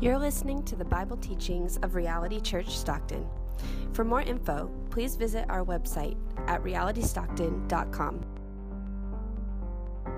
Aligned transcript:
You're 0.00 0.18
listening 0.18 0.64
to 0.64 0.74
the 0.74 0.84
Bible 0.84 1.16
teachings 1.16 1.76
of 1.78 1.94
Reality 1.94 2.40
Church 2.40 2.76
Stockton. 2.76 3.24
For 3.92 4.04
more 4.04 4.22
info, 4.22 4.68
please 4.90 5.14
visit 5.14 5.46
our 5.48 5.64
website 5.64 6.16
at 6.48 6.62
realitystockton.com. 6.64 8.24
Our 10.04 10.12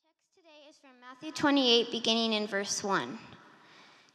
text 0.00 0.32
today 0.34 0.64
is 0.70 0.78
from 0.78 0.98
Matthew 0.98 1.30
28, 1.30 1.90
beginning 1.90 2.32
in 2.32 2.46
verse 2.46 2.82
1. 2.82 3.18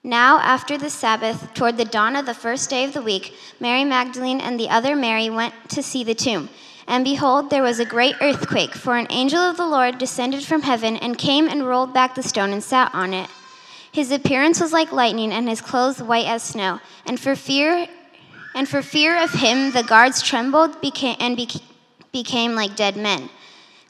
Now, 0.03 0.39
after 0.39 0.79
the 0.79 0.89
Sabbath, 0.89 1.53
toward 1.53 1.77
the 1.77 1.85
dawn 1.85 2.15
of 2.15 2.25
the 2.25 2.33
first 2.33 2.71
day 2.71 2.83
of 2.85 2.93
the 2.93 3.03
week, 3.03 3.35
Mary 3.59 3.85
Magdalene 3.85 4.41
and 4.41 4.59
the 4.59 4.69
other 4.69 4.95
Mary 4.95 5.29
went 5.29 5.53
to 5.69 5.83
see 5.83 6.03
the 6.03 6.15
tomb. 6.15 6.49
And 6.87 7.05
behold, 7.05 7.51
there 7.51 7.61
was 7.61 7.79
a 7.79 7.85
great 7.85 8.15
earthquake, 8.19 8.73
for 8.73 8.97
an 8.97 9.05
angel 9.11 9.39
of 9.39 9.57
the 9.57 9.67
Lord 9.67 9.99
descended 9.99 10.43
from 10.43 10.63
heaven 10.63 10.97
and 10.97 11.19
came 11.19 11.47
and 11.47 11.67
rolled 11.67 11.93
back 11.93 12.15
the 12.15 12.23
stone 12.23 12.51
and 12.51 12.63
sat 12.63 12.89
on 12.95 13.13
it. 13.13 13.29
His 13.91 14.11
appearance 14.11 14.61
was 14.61 14.71
like 14.71 14.91
lightning, 14.91 15.31
and 15.31 15.49
his 15.49 15.61
clothes 15.61 16.01
white 16.01 16.27
as 16.27 16.43
snow. 16.43 16.79
And 17.05 17.19
for 17.19 17.35
fear, 17.35 17.87
and 18.55 18.67
for 18.67 18.81
fear 18.81 19.21
of 19.21 19.31
him, 19.31 19.71
the 19.71 19.83
guards 19.83 20.21
trembled 20.21 20.79
became, 20.81 21.17
and 21.19 21.37
beca- 21.37 21.61
became 22.11 22.55
like 22.55 22.75
dead 22.75 22.95
men. 22.95 23.29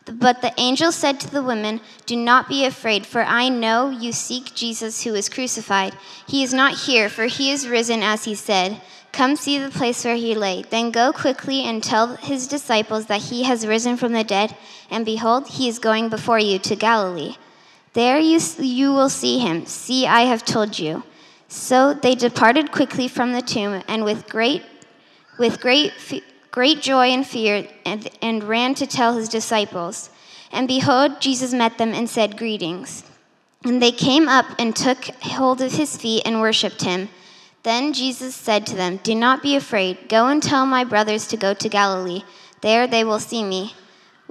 But 0.05 0.41
the 0.41 0.53
angel 0.57 0.91
said 0.91 1.19
to 1.19 1.29
the 1.29 1.43
women, 1.43 1.79
Do 2.07 2.15
not 2.15 2.49
be 2.49 2.65
afraid, 2.65 3.05
for 3.05 3.21
I 3.21 3.49
know 3.49 3.91
you 3.91 4.11
seek 4.11 4.55
Jesus 4.55 5.03
who 5.03 5.13
was 5.13 5.29
crucified. 5.29 5.95
He 6.27 6.43
is 6.43 6.53
not 6.53 6.73
here, 6.73 7.07
for 7.07 7.25
he 7.25 7.51
is 7.51 7.67
risen 7.67 8.01
as 8.01 8.25
he 8.25 8.33
said. 8.33 8.81
Come 9.11 9.35
see 9.35 9.59
the 9.59 9.69
place 9.69 10.03
where 10.03 10.15
he 10.15 10.33
lay. 10.33 10.63
Then 10.63 10.89
go 10.89 11.13
quickly 11.13 11.63
and 11.63 11.83
tell 11.83 12.15
his 12.15 12.47
disciples 12.47 13.05
that 13.07 13.21
he 13.21 13.43
has 13.43 13.67
risen 13.67 13.97
from 13.97 14.13
the 14.13 14.23
dead, 14.23 14.55
and 14.89 15.05
behold, 15.05 15.47
he 15.47 15.67
is 15.67 15.79
going 15.79 16.09
before 16.09 16.39
you 16.39 16.57
to 16.59 16.75
Galilee. 16.75 17.35
There 17.93 18.19
you, 18.19 18.39
you 18.59 18.93
will 18.93 19.09
see 19.09 19.39
him. 19.39 19.65
See, 19.65 20.07
I 20.07 20.21
have 20.21 20.45
told 20.45 20.79
you. 20.79 21.03
So 21.47 21.93
they 21.93 22.15
departed 22.15 22.71
quickly 22.71 23.09
from 23.09 23.33
the 23.33 23.41
tomb, 23.41 23.83
and 23.87 24.05
with 24.05 24.29
great, 24.29 24.63
with 25.37 25.59
great, 25.59 25.91
great 26.49 26.81
joy 26.81 27.07
and 27.07 27.27
fear, 27.27 27.67
and, 27.85 28.09
and 28.21 28.43
ran 28.43 28.73
to 28.75 28.87
tell 28.87 29.15
his 29.15 29.27
disciples. 29.27 30.09
And 30.53 30.67
behold, 30.67 31.19
Jesus 31.19 31.53
met 31.53 31.77
them 31.77 31.93
and 31.93 32.09
said, 32.09 32.37
Greetings. 32.37 33.03
And 33.65 33.81
they 33.81 33.91
came 33.91 34.27
up 34.27 34.45
and 34.57 34.75
took 34.75 35.03
hold 35.21 35.61
of 35.61 35.73
his 35.73 35.97
feet 35.97 36.23
and 36.25 36.39
worshipped 36.39 36.83
him. 36.83 37.09
Then 37.63 37.93
Jesus 37.93 38.33
said 38.33 38.65
to 38.67 38.75
them, 38.75 38.97
Do 39.03 39.13
not 39.13 39.43
be 39.43 39.55
afraid. 39.55 40.09
Go 40.09 40.27
and 40.27 40.41
tell 40.41 40.65
my 40.65 40.83
brothers 40.83 41.27
to 41.27 41.37
go 41.37 41.53
to 41.53 41.69
Galilee. 41.69 42.23
There 42.61 42.87
they 42.87 43.03
will 43.03 43.19
see 43.19 43.43
me. 43.43 43.75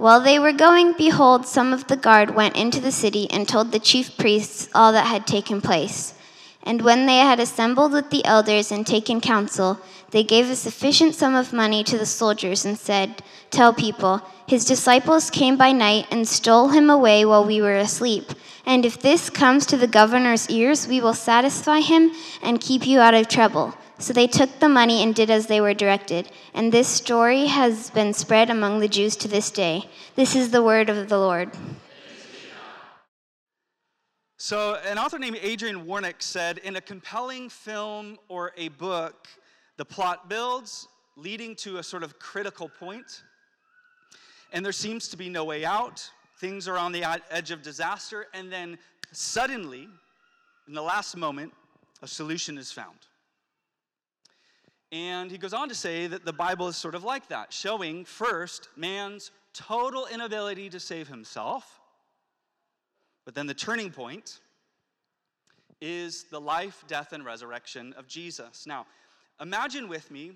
While 0.01 0.23
they 0.23 0.39
were 0.39 0.55
going, 0.55 0.95
behold, 0.95 1.45
some 1.45 1.75
of 1.75 1.89
the 1.89 1.95
guard 1.95 2.35
went 2.35 2.57
into 2.57 2.81
the 2.81 2.91
city 2.91 3.31
and 3.31 3.47
told 3.47 3.71
the 3.71 3.79
chief 3.79 4.17
priests 4.17 4.67
all 4.75 4.93
that 4.93 5.07
had 5.07 5.27
taken 5.27 5.61
place. 5.61 6.15
And 6.63 6.81
when 6.81 7.05
they 7.05 7.19
had 7.19 7.39
assembled 7.39 7.93
with 7.93 8.09
the 8.09 8.25
elders 8.25 8.73
and 8.73 8.87
taken 8.87 9.21
counsel, 9.21 9.79
they 10.11 10.25
gave 10.25 10.49
a 10.49 10.57
sufficient 10.57 11.15
sum 11.15 11.35
of 11.35 11.53
money 11.53 11.85
to 11.85 11.99
the 11.99 12.07
soldiers 12.07 12.65
and 12.65 12.79
said, 12.79 13.23
Tell 13.51 13.75
people, 13.75 14.23
his 14.47 14.65
disciples 14.65 15.29
came 15.29 15.59
by 15.59 15.73
night 15.73 16.07
and 16.11 16.27
stole 16.27 16.69
him 16.69 16.89
away 16.89 17.27
while 17.27 17.45
we 17.45 17.61
were 17.61 17.77
asleep. 17.77 18.33
And 18.65 18.87
if 18.87 19.03
this 19.03 19.29
comes 19.29 19.67
to 19.67 19.77
the 19.77 19.87
governor's 19.87 20.49
ears, 20.49 20.89
we 20.89 21.03
will 21.03 21.13
satisfy 21.13 21.81
him 21.81 22.13
and 22.43 22.59
keep 22.59 22.87
you 22.87 23.01
out 23.01 23.13
of 23.13 23.29
trouble. 23.29 23.75
So 24.01 24.15
they 24.15 24.27
took 24.27 24.61
the 24.61 24.69
money 24.69 25.03
and 25.03 25.15
did 25.15 25.29
as 25.29 25.47
they 25.47 25.61
were 25.61 25.75
directed. 25.75 26.31
And 26.55 26.73
this 26.73 26.89
story 26.89 27.47
has 27.47 27.91
been 27.91 28.15
spread 28.15 28.49
among 28.49 28.81
the 28.81 28.89
Jews 28.89 29.15
to 29.17 29.29
this 29.29 29.51
day. 29.51 29.91
This 30.17 30.35
is 30.35 30.51
the 30.51 30.63
word 30.63 30.89
of 30.89 31.11
the 31.11 31.19
Lord. 31.19 31.51
So, 34.39 34.79
an 34.87 34.97
author 34.97 35.19
named 35.19 35.39
Adrian 35.43 35.85
Warnock 35.85 36.23
said 36.23 36.59
In 36.59 36.77
a 36.77 36.81
compelling 36.81 37.51
film 37.51 38.17
or 38.29 38.53
a 38.57 38.69
book, 38.69 39.29
the 39.77 39.85
plot 39.85 40.31
builds, 40.31 40.89
leading 41.17 41.55
to 41.57 41.77
a 41.77 41.83
sort 41.83 42.03
of 42.03 42.19
critical 42.19 42.71
point, 42.71 43.23
and 44.55 44.65
there 44.65 44.73
seems 44.73 45.09
to 45.09 45.19
be 45.19 45.29
no 45.29 45.45
way 45.45 45.67
out. 45.67 46.11
Things 46.39 46.67
are 46.69 46.79
on 46.79 46.91
the 46.93 47.05
edge 47.31 47.51
of 47.51 47.61
disaster, 47.61 48.29
and 48.33 48.51
then 48.51 48.79
suddenly, 49.13 49.89
in 50.67 50.73
the 50.73 50.83
last 50.83 51.19
moment, 51.19 51.53
a 52.01 52.09
solution 52.09 52.57
is 52.57 52.73
found. 52.73 52.97
And 54.93 55.31
he 55.31 55.39
goes 55.39 55.53
on 55.53 55.69
to 55.69 55.75
say 55.75 56.07
that 56.09 56.25
the 56.25 56.33
Bible 56.33 56.67
is 56.69 56.77
sort 56.77 56.95
of 56.95 57.05
like 57.05 57.29
that, 57.29 57.53
showing 57.53 58.05
first 58.05 58.69
man's 58.77 59.31
total 59.53 60.07
inability 60.13 60.69
to 60.71 60.81
save 60.81 61.09
himself, 61.09 61.81
but 63.25 63.35
then 63.35 63.47
the 63.47 63.55
turning 63.55 63.91
point 63.91 64.41
is 65.81 66.25
the 66.25 66.41
life, 66.41 66.85
death, 66.89 67.13
and 67.13 67.25
resurrection 67.25 67.95
of 67.97 68.07
Jesus. 68.07 68.67
Now, 68.67 68.87
imagine 69.41 69.89
with 69.89 70.11
me 70.11 70.33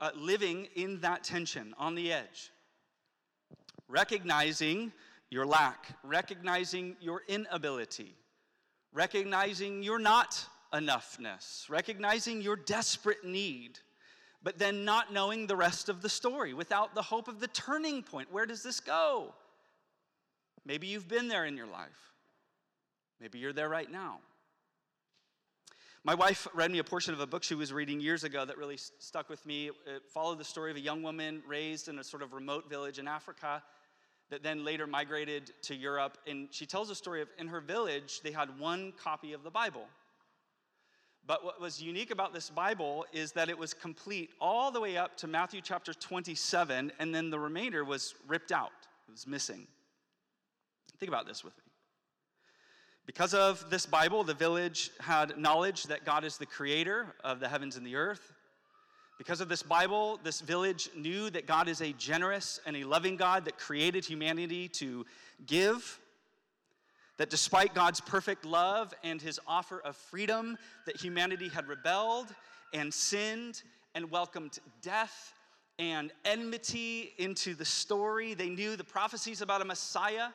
uh, 0.00 0.10
living 0.14 0.68
in 0.74 1.00
that 1.00 1.24
tension 1.24 1.74
on 1.78 1.94
the 1.94 2.12
edge, 2.12 2.50
recognizing 3.88 4.92
your 5.30 5.46
lack, 5.46 5.96
recognizing 6.02 6.96
your 7.00 7.22
inability, 7.28 8.14
recognizing 8.92 9.82
you're 9.82 9.98
not 9.98 10.46
enoughness, 10.72 11.68
recognizing 11.68 12.40
your 12.40 12.56
desperate 12.56 13.24
need, 13.24 13.78
but 14.42 14.58
then 14.58 14.84
not 14.84 15.12
knowing 15.12 15.46
the 15.46 15.56
rest 15.56 15.88
of 15.88 16.02
the 16.02 16.08
story 16.08 16.54
without 16.54 16.94
the 16.94 17.02
hope 17.02 17.28
of 17.28 17.40
the 17.40 17.48
turning 17.48 18.02
point. 18.02 18.32
Where 18.32 18.46
does 18.46 18.62
this 18.62 18.80
go? 18.80 19.34
Maybe 20.64 20.86
you've 20.86 21.08
been 21.08 21.28
there 21.28 21.44
in 21.44 21.56
your 21.56 21.66
life. 21.66 22.12
Maybe 23.20 23.38
you're 23.38 23.52
there 23.52 23.68
right 23.68 23.90
now. 23.90 24.18
My 26.04 26.14
wife 26.16 26.48
read 26.52 26.72
me 26.72 26.78
a 26.78 26.84
portion 26.84 27.14
of 27.14 27.20
a 27.20 27.26
book 27.28 27.44
she 27.44 27.54
was 27.54 27.72
reading 27.72 28.00
years 28.00 28.24
ago 28.24 28.44
that 28.44 28.58
really 28.58 28.76
stuck 28.76 29.28
with 29.28 29.46
me. 29.46 29.68
It 29.68 30.02
followed 30.12 30.38
the 30.38 30.44
story 30.44 30.72
of 30.72 30.76
a 30.76 30.80
young 30.80 31.04
woman 31.04 31.44
raised 31.46 31.86
in 31.86 32.00
a 32.00 32.04
sort 32.04 32.24
of 32.24 32.32
remote 32.32 32.68
village 32.68 32.98
in 32.98 33.06
Africa 33.06 33.62
that 34.28 34.42
then 34.42 34.64
later 34.64 34.88
migrated 34.88 35.52
to 35.62 35.76
Europe. 35.76 36.18
And 36.26 36.48
she 36.50 36.66
tells 36.66 36.90
a 36.90 36.94
story 36.96 37.22
of 37.22 37.28
in 37.38 37.46
her 37.46 37.60
village, 37.60 38.20
they 38.24 38.32
had 38.32 38.58
one 38.58 38.92
copy 39.00 39.32
of 39.32 39.44
the 39.44 39.50
Bible. 39.50 39.86
But 41.26 41.44
what 41.44 41.60
was 41.60 41.80
unique 41.80 42.10
about 42.10 42.34
this 42.34 42.50
Bible 42.50 43.06
is 43.12 43.32
that 43.32 43.48
it 43.48 43.56
was 43.56 43.74
complete 43.74 44.30
all 44.40 44.70
the 44.70 44.80
way 44.80 44.96
up 44.96 45.16
to 45.18 45.28
Matthew 45.28 45.60
chapter 45.62 45.94
27, 45.94 46.92
and 46.98 47.14
then 47.14 47.30
the 47.30 47.38
remainder 47.38 47.84
was 47.84 48.14
ripped 48.26 48.50
out, 48.50 48.72
it 49.08 49.12
was 49.12 49.26
missing. 49.26 49.66
Think 50.98 51.08
about 51.08 51.26
this 51.26 51.44
with 51.44 51.56
me. 51.56 51.64
Because 53.06 53.34
of 53.34 53.68
this 53.70 53.86
Bible, 53.86 54.22
the 54.22 54.34
village 54.34 54.90
had 55.00 55.36
knowledge 55.36 55.84
that 55.84 56.04
God 56.04 56.24
is 56.24 56.38
the 56.38 56.46
creator 56.46 57.14
of 57.24 57.40
the 57.40 57.48
heavens 57.48 57.76
and 57.76 57.84
the 57.84 57.96
earth. 57.96 58.32
Because 59.18 59.40
of 59.40 59.48
this 59.48 59.62
Bible, 59.62 60.18
this 60.22 60.40
village 60.40 60.88
knew 60.96 61.30
that 61.30 61.46
God 61.46 61.68
is 61.68 61.80
a 61.80 61.92
generous 61.92 62.60
and 62.66 62.76
a 62.76 62.84
loving 62.84 63.16
God 63.16 63.44
that 63.44 63.58
created 63.58 64.04
humanity 64.04 64.68
to 64.68 65.04
give. 65.46 66.00
That 67.22 67.30
despite 67.30 67.72
God's 67.72 68.00
perfect 68.00 68.44
love 68.44 68.92
and 69.04 69.22
his 69.22 69.38
offer 69.46 69.78
of 69.84 69.94
freedom, 69.94 70.58
that 70.86 70.96
humanity 70.96 71.48
had 71.48 71.68
rebelled 71.68 72.26
and 72.74 72.92
sinned 72.92 73.62
and 73.94 74.10
welcomed 74.10 74.58
death 74.80 75.32
and 75.78 76.10
enmity 76.24 77.12
into 77.18 77.54
the 77.54 77.64
story. 77.64 78.34
They 78.34 78.48
knew 78.48 78.74
the 78.74 78.82
prophecies 78.82 79.40
about 79.40 79.62
a 79.62 79.64
Messiah 79.64 80.30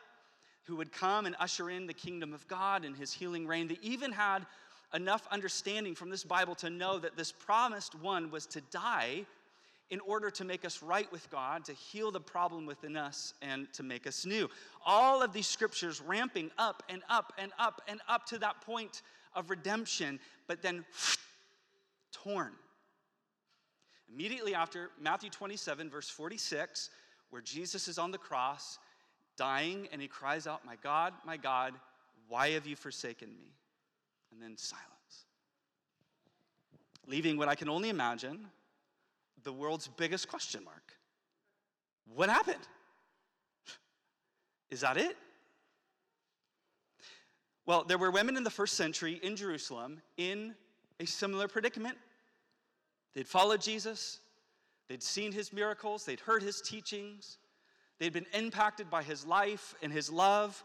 who 0.63 0.77
would 0.77 0.93
come 0.93 1.25
and 1.25 1.35
usher 1.41 1.69
in 1.69 1.87
the 1.87 1.93
kingdom 1.93 2.33
of 2.33 2.47
God 2.47 2.85
and 2.85 2.95
his 2.95 3.11
healing 3.11 3.45
reign. 3.45 3.67
They 3.67 3.79
even 3.81 4.13
had 4.13 4.45
enough 4.93 5.27
understanding 5.29 5.93
from 5.93 6.09
this 6.09 6.23
Bible 6.23 6.55
to 6.55 6.69
know 6.69 6.99
that 6.99 7.17
this 7.17 7.33
promised 7.33 7.95
one 7.95 8.31
was 8.31 8.45
to 8.45 8.61
die 8.71 9.25
in 9.89 9.99
order 10.01 10.29
to 10.29 10.43
make 10.43 10.65
us 10.65 10.83
right 10.83 11.09
with 11.11 11.29
God, 11.29 11.65
to 11.65 11.73
heal 11.73 12.11
the 12.11 12.19
problem 12.19 12.65
within 12.65 12.97
us, 12.97 13.33
and 13.41 13.71
to 13.73 13.83
make 13.83 14.05
us 14.05 14.25
new. 14.25 14.49
All 14.85 15.21
of 15.21 15.31
these 15.31 15.47
scriptures 15.47 16.01
ramping 16.01 16.51
up 16.57 16.83
and 16.89 17.01
up 17.09 17.33
and 17.37 17.51
up 17.57 17.81
and 17.87 18.01
up 18.07 18.25
to 18.27 18.39
that 18.39 18.61
point 18.61 19.01
of 19.33 19.49
redemption, 19.49 20.19
but 20.47 20.61
then 20.61 20.83
torn. 22.11 22.51
Immediately 24.13 24.55
after 24.55 24.89
Matthew 24.99 25.29
27, 25.29 25.89
verse 25.89 26.09
46, 26.09 26.89
where 27.29 27.41
Jesus 27.41 27.87
is 27.87 27.97
on 27.97 28.11
the 28.11 28.17
cross, 28.17 28.79
dying, 29.37 29.87
and 29.91 30.01
he 30.01 30.07
cries 30.07 30.47
out, 30.47 30.65
My 30.65 30.75
God, 30.81 31.13
my 31.25 31.37
God, 31.37 31.73
why 32.27 32.51
have 32.51 32.65
you 32.65 32.75
forsaken 32.75 33.29
me? 33.29 33.53
And 34.31 34.41
then 34.41 34.57
silence. 34.57 34.83
Leaving 37.05 37.37
what 37.37 37.47
I 37.47 37.55
can 37.55 37.69
only 37.69 37.89
imagine 37.89 38.47
the 39.47 39.53
world's 39.53 39.87
biggest 39.87 40.27
question 40.27 40.61
mark 40.65 40.93
What 42.13 42.29
happened? 42.29 42.67
Is 44.69 44.81
that 44.81 44.97
it? 44.97 45.15
Well, 47.65 47.85
there 47.85 47.97
were 47.97 48.11
women 48.11 48.35
in 48.35 48.43
the 48.43 48.49
first 48.49 48.73
century 48.73 49.21
in 49.23 49.37
Jerusalem 49.37 50.01
in 50.17 50.53
a 50.99 51.05
similar 51.05 51.47
predicament. 51.47 51.97
They'd 53.15 53.27
followed 53.27 53.61
Jesus, 53.61 54.19
they'd 54.89 55.01
seen 55.01 55.31
his 55.31 55.53
miracles, 55.53 56.03
they'd 56.03 56.19
heard 56.19 56.43
his 56.43 56.59
teachings, 56.59 57.37
they'd 57.99 58.11
been 58.11 58.25
impacted 58.33 58.89
by 58.89 59.01
his 59.01 59.25
life 59.25 59.75
and 59.81 59.93
his 59.93 60.11
love. 60.11 60.61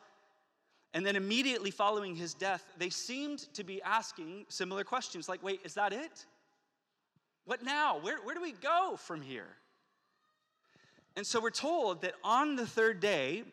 And 0.93 1.07
then 1.07 1.15
immediately 1.15 1.71
following 1.71 2.17
his 2.17 2.35
death, 2.35 2.65
they 2.79 2.91
seemed 2.91 3.39
to 3.55 3.63
be 3.63 3.81
asking 3.83 4.47
similar 4.49 4.83
questions 4.83 5.29
like, 5.29 5.41
wait, 5.41 5.61
is 5.65 5.75
that 5.75 5.93
it? 5.93 6.27
What 7.45 7.63
now? 7.63 7.99
Where, 7.99 8.19
where 8.19 8.35
do 8.35 8.43
we 8.43 8.53
go 8.53 8.97
from 8.97 9.21
here? 9.21 9.49
And 11.17 11.27
so 11.27 11.41
we're 11.41 11.51
told 11.51 12.03
that 12.03 12.15
on 12.25 12.57
the 12.57 12.67
third 12.67 13.01
day, 13.01 13.45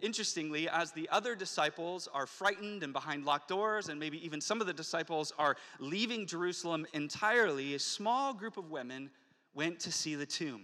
interestingly, 0.00 0.68
as 0.68 0.92
the 0.92 1.08
other 1.10 1.34
disciples 1.34 2.08
are 2.12 2.26
frightened 2.26 2.82
and 2.82 2.92
behind 2.92 3.24
locked 3.24 3.48
doors, 3.48 3.88
and 3.88 4.00
maybe 4.00 4.24
even 4.24 4.40
some 4.40 4.60
of 4.60 4.66
the 4.66 4.72
disciples 4.72 5.32
are 5.38 5.56
leaving 5.78 6.26
Jerusalem 6.26 6.86
entirely, 6.92 7.74
a 7.74 7.78
small 7.78 8.34
group 8.34 8.56
of 8.56 8.70
women 8.70 9.10
went 9.54 9.78
to 9.80 9.92
see 9.92 10.14
the 10.14 10.26
tomb. 10.26 10.62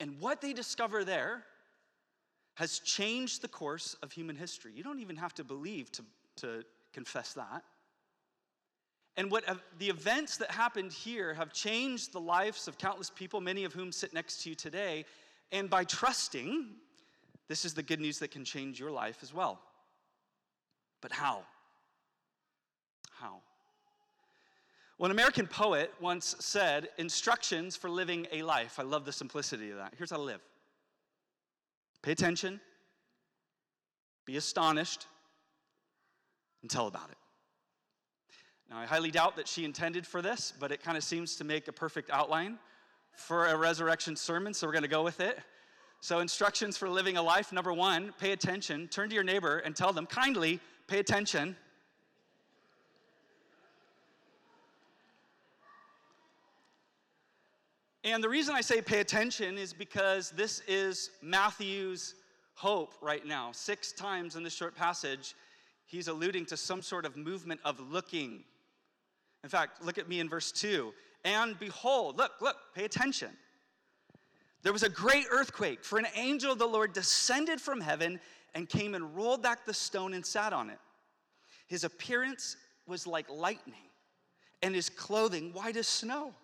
And 0.00 0.18
what 0.18 0.40
they 0.40 0.52
discover 0.52 1.04
there 1.04 1.44
has 2.54 2.80
changed 2.80 3.42
the 3.42 3.48
course 3.48 3.94
of 4.02 4.12
human 4.12 4.34
history. 4.34 4.72
You 4.74 4.82
don't 4.82 5.00
even 5.00 5.16
have 5.16 5.34
to 5.34 5.44
believe 5.44 5.92
to, 5.92 6.02
to 6.36 6.64
confess 6.92 7.34
that. 7.34 7.62
And 9.20 9.30
what 9.30 9.44
the 9.78 9.90
events 9.90 10.38
that 10.38 10.50
happened 10.50 10.94
here 10.94 11.34
have 11.34 11.52
changed 11.52 12.14
the 12.14 12.18
lives 12.18 12.66
of 12.66 12.78
countless 12.78 13.10
people, 13.10 13.38
many 13.42 13.64
of 13.64 13.74
whom 13.74 13.92
sit 13.92 14.14
next 14.14 14.42
to 14.42 14.48
you 14.48 14.54
today. 14.54 15.04
And 15.52 15.68
by 15.68 15.84
trusting, 15.84 16.64
this 17.46 17.66
is 17.66 17.74
the 17.74 17.82
good 17.82 18.00
news 18.00 18.18
that 18.20 18.30
can 18.30 18.46
change 18.46 18.80
your 18.80 18.90
life 18.90 19.18
as 19.20 19.34
well. 19.34 19.60
But 21.02 21.12
how? 21.12 21.42
How? 23.12 23.42
Well, 24.96 25.10
an 25.10 25.10
American 25.10 25.46
poet 25.46 25.92
once 26.00 26.34
said, 26.38 26.88
Instructions 26.96 27.76
for 27.76 27.90
living 27.90 28.26
a 28.32 28.42
life. 28.42 28.78
I 28.78 28.84
love 28.84 29.04
the 29.04 29.12
simplicity 29.12 29.70
of 29.70 29.76
that. 29.76 29.92
Here's 29.98 30.12
how 30.12 30.16
to 30.16 30.22
live 30.22 30.40
Pay 32.00 32.12
attention, 32.12 32.58
be 34.24 34.38
astonished, 34.38 35.06
and 36.62 36.70
tell 36.70 36.86
about 36.86 37.10
it. 37.10 37.18
Now, 38.70 38.78
I 38.78 38.86
highly 38.86 39.10
doubt 39.10 39.34
that 39.36 39.48
she 39.48 39.64
intended 39.64 40.06
for 40.06 40.22
this, 40.22 40.52
but 40.58 40.70
it 40.70 40.80
kind 40.80 40.96
of 40.96 41.02
seems 41.02 41.34
to 41.36 41.44
make 41.44 41.66
a 41.66 41.72
perfect 41.72 42.08
outline 42.10 42.56
for 43.16 43.46
a 43.46 43.56
resurrection 43.56 44.14
sermon, 44.14 44.54
so 44.54 44.66
we're 44.66 44.72
going 44.72 44.82
to 44.82 44.88
go 44.88 45.02
with 45.02 45.18
it. 45.18 45.40
So, 46.00 46.20
instructions 46.20 46.76
for 46.76 46.88
living 46.88 47.16
a 47.16 47.22
life 47.22 47.52
number 47.52 47.72
one, 47.72 48.14
pay 48.20 48.30
attention. 48.30 48.86
Turn 48.86 49.08
to 49.08 49.14
your 49.14 49.24
neighbor 49.24 49.58
and 49.58 49.74
tell 49.74 49.92
them 49.92 50.06
kindly, 50.06 50.60
pay 50.86 51.00
attention. 51.00 51.56
And 58.04 58.24
the 58.24 58.28
reason 58.28 58.54
I 58.54 58.60
say 58.60 58.80
pay 58.80 59.00
attention 59.00 59.58
is 59.58 59.72
because 59.72 60.30
this 60.30 60.62
is 60.68 61.10
Matthew's 61.20 62.14
hope 62.54 62.94
right 63.02 63.26
now. 63.26 63.50
Six 63.52 63.92
times 63.92 64.36
in 64.36 64.42
this 64.42 64.54
short 64.54 64.74
passage, 64.74 65.34
he's 65.86 66.08
alluding 66.08 66.46
to 66.46 66.56
some 66.56 66.80
sort 66.80 67.04
of 67.04 67.16
movement 67.16 67.60
of 67.64 67.78
looking. 67.90 68.44
In 69.42 69.50
fact, 69.50 69.82
look 69.82 69.98
at 69.98 70.08
me 70.08 70.20
in 70.20 70.28
verse 70.28 70.52
2. 70.52 70.92
And 71.24 71.58
behold, 71.58 72.18
look, 72.18 72.32
look, 72.40 72.56
pay 72.74 72.84
attention. 72.84 73.30
There 74.62 74.72
was 74.72 74.82
a 74.82 74.88
great 74.88 75.26
earthquake, 75.30 75.84
for 75.84 75.98
an 75.98 76.06
angel 76.14 76.52
of 76.52 76.58
the 76.58 76.66
Lord 76.66 76.92
descended 76.92 77.60
from 77.60 77.80
heaven 77.80 78.20
and 78.54 78.68
came 78.68 78.94
and 78.94 79.16
rolled 79.16 79.42
back 79.42 79.64
the 79.64 79.74
stone 79.74 80.12
and 80.12 80.24
sat 80.24 80.52
on 80.52 80.70
it. 80.70 80.78
His 81.66 81.84
appearance 81.84 82.56
was 82.86 83.06
like 83.06 83.30
lightning, 83.30 83.88
and 84.62 84.74
his 84.74 84.90
clothing 84.90 85.52
white 85.52 85.76
as 85.76 85.86
snow. 85.86 86.34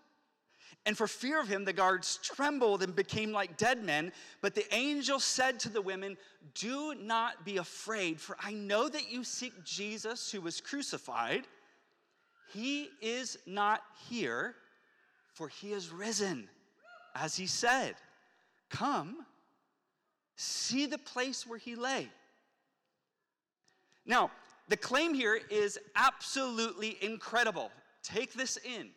And 0.86 0.96
for 0.96 1.08
fear 1.08 1.40
of 1.40 1.48
him, 1.48 1.64
the 1.64 1.72
guards 1.72 2.20
trembled 2.22 2.82
and 2.84 2.94
became 2.94 3.32
like 3.32 3.56
dead 3.56 3.82
men. 3.82 4.12
But 4.40 4.54
the 4.54 4.72
angel 4.72 5.18
said 5.18 5.58
to 5.60 5.68
the 5.68 5.82
women, 5.82 6.16
Do 6.54 6.94
not 6.94 7.44
be 7.44 7.56
afraid, 7.56 8.20
for 8.20 8.36
I 8.40 8.52
know 8.52 8.88
that 8.88 9.10
you 9.10 9.24
seek 9.24 9.64
Jesus 9.64 10.30
who 10.30 10.40
was 10.40 10.60
crucified. 10.60 11.48
He 12.52 12.90
is 13.00 13.38
not 13.46 13.82
here, 14.08 14.54
for 15.34 15.48
he 15.48 15.72
is 15.72 15.90
risen, 15.90 16.48
as 17.14 17.36
he 17.36 17.46
said. 17.46 17.94
Come, 18.70 19.26
see 20.36 20.86
the 20.86 20.98
place 20.98 21.46
where 21.46 21.58
he 21.58 21.74
lay. 21.74 22.08
Now, 24.04 24.30
the 24.68 24.76
claim 24.76 25.14
here 25.14 25.40
is 25.50 25.78
absolutely 25.94 26.96
incredible. 27.00 27.70
Take 28.02 28.32
this 28.32 28.56
in. 28.58 28.88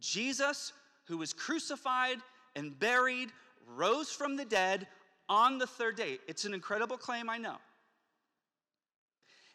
Jesus 0.00 0.72
who 1.04 1.18
was 1.18 1.32
crucified 1.32 2.18
and 2.56 2.78
buried, 2.78 3.30
rose 3.66 4.10
from 4.10 4.36
the 4.36 4.44
dead 4.44 4.86
on 5.28 5.58
the 5.58 5.66
third 5.66 5.96
day. 5.96 6.18
It's 6.26 6.44
an 6.44 6.54
incredible 6.54 6.96
claim, 6.96 7.28
I 7.28 7.38
know. 7.38 7.56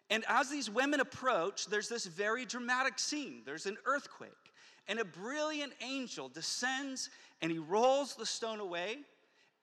And 0.10 0.24
as 0.28 0.50
these 0.50 0.70
women 0.70 1.00
approach, 1.00 1.68
there's 1.68 1.90
this 1.90 2.06
very 2.06 2.46
dramatic 2.46 2.98
scene. 2.98 3.42
There's 3.46 3.66
an 3.66 3.78
earthquake, 3.86 4.32
and 4.88 5.00
a 5.00 5.06
brilliant 5.06 5.74
angel 5.82 6.30
descends 6.30 7.10
and 7.42 7.52
he 7.52 7.58
rolls 7.58 8.16
the 8.16 8.26
stone 8.26 8.60
away, 8.60 8.98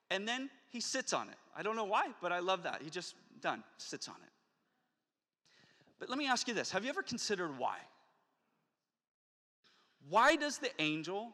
and 0.09 0.27
then 0.27 0.49
he 0.69 0.79
sits 0.79 1.13
on 1.13 1.29
it. 1.29 1.35
I 1.55 1.61
don't 1.61 1.75
know 1.75 1.85
why, 1.85 2.07
but 2.21 2.31
I 2.31 2.39
love 2.39 2.63
that. 2.63 2.81
He 2.81 2.89
just, 2.89 3.15
done, 3.41 3.63
sits 3.77 4.07
on 4.07 4.15
it. 4.15 4.31
But 5.99 6.09
let 6.09 6.17
me 6.17 6.27
ask 6.27 6.47
you 6.47 6.53
this 6.53 6.71
Have 6.71 6.83
you 6.83 6.89
ever 6.89 7.03
considered 7.03 7.57
why? 7.57 7.77
Why 10.09 10.35
does 10.35 10.57
the 10.57 10.71
angel 10.81 11.33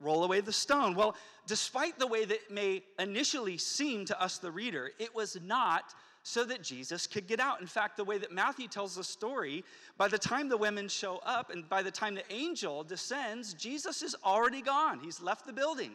roll 0.00 0.24
away 0.24 0.40
the 0.40 0.52
stone. 0.52 0.94
Well, 0.94 1.16
despite 1.46 1.98
the 1.98 2.06
way 2.06 2.24
that 2.24 2.50
may 2.50 2.82
initially 2.98 3.58
seem 3.58 4.04
to 4.06 4.20
us, 4.20 4.38
the 4.38 4.50
reader, 4.50 4.92
it 4.98 5.14
was 5.14 5.36
not 5.42 5.94
so 6.22 6.44
that 6.44 6.62
Jesus 6.62 7.06
could 7.06 7.26
get 7.26 7.40
out. 7.40 7.60
In 7.60 7.66
fact, 7.66 7.96
the 7.96 8.04
way 8.04 8.18
that 8.18 8.32
Matthew 8.32 8.68
tells 8.68 8.96
the 8.96 9.04
story, 9.04 9.64
by 9.96 10.08
the 10.08 10.18
time 10.18 10.48
the 10.48 10.56
women 10.56 10.88
show 10.88 11.20
up 11.24 11.50
and 11.50 11.68
by 11.68 11.82
the 11.82 11.90
time 11.90 12.14
the 12.14 12.32
angel 12.32 12.84
descends, 12.84 13.54
Jesus 13.54 14.02
is 14.02 14.14
already 14.24 14.60
gone. 14.60 15.00
He's 15.00 15.20
left 15.20 15.46
the 15.46 15.52
building. 15.52 15.92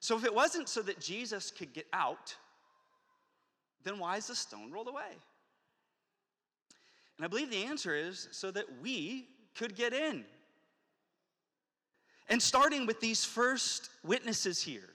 So 0.00 0.16
if 0.16 0.24
it 0.24 0.34
wasn't 0.34 0.68
so 0.68 0.82
that 0.82 1.00
Jesus 1.00 1.50
could 1.50 1.72
get 1.72 1.86
out, 1.92 2.34
then 3.84 3.98
why 3.98 4.16
is 4.16 4.26
the 4.26 4.34
stone 4.34 4.70
rolled 4.70 4.88
away? 4.88 5.12
And 7.16 7.24
I 7.24 7.28
believe 7.28 7.50
the 7.50 7.64
answer 7.64 7.94
is 7.94 8.28
so 8.32 8.50
that 8.50 8.64
we 8.82 9.26
could 9.54 9.76
get 9.76 9.92
in. 9.92 10.24
And 12.30 12.40
starting 12.40 12.86
with 12.86 13.00
these 13.00 13.24
first 13.24 13.90
witnesses 14.04 14.62
here, 14.62 14.88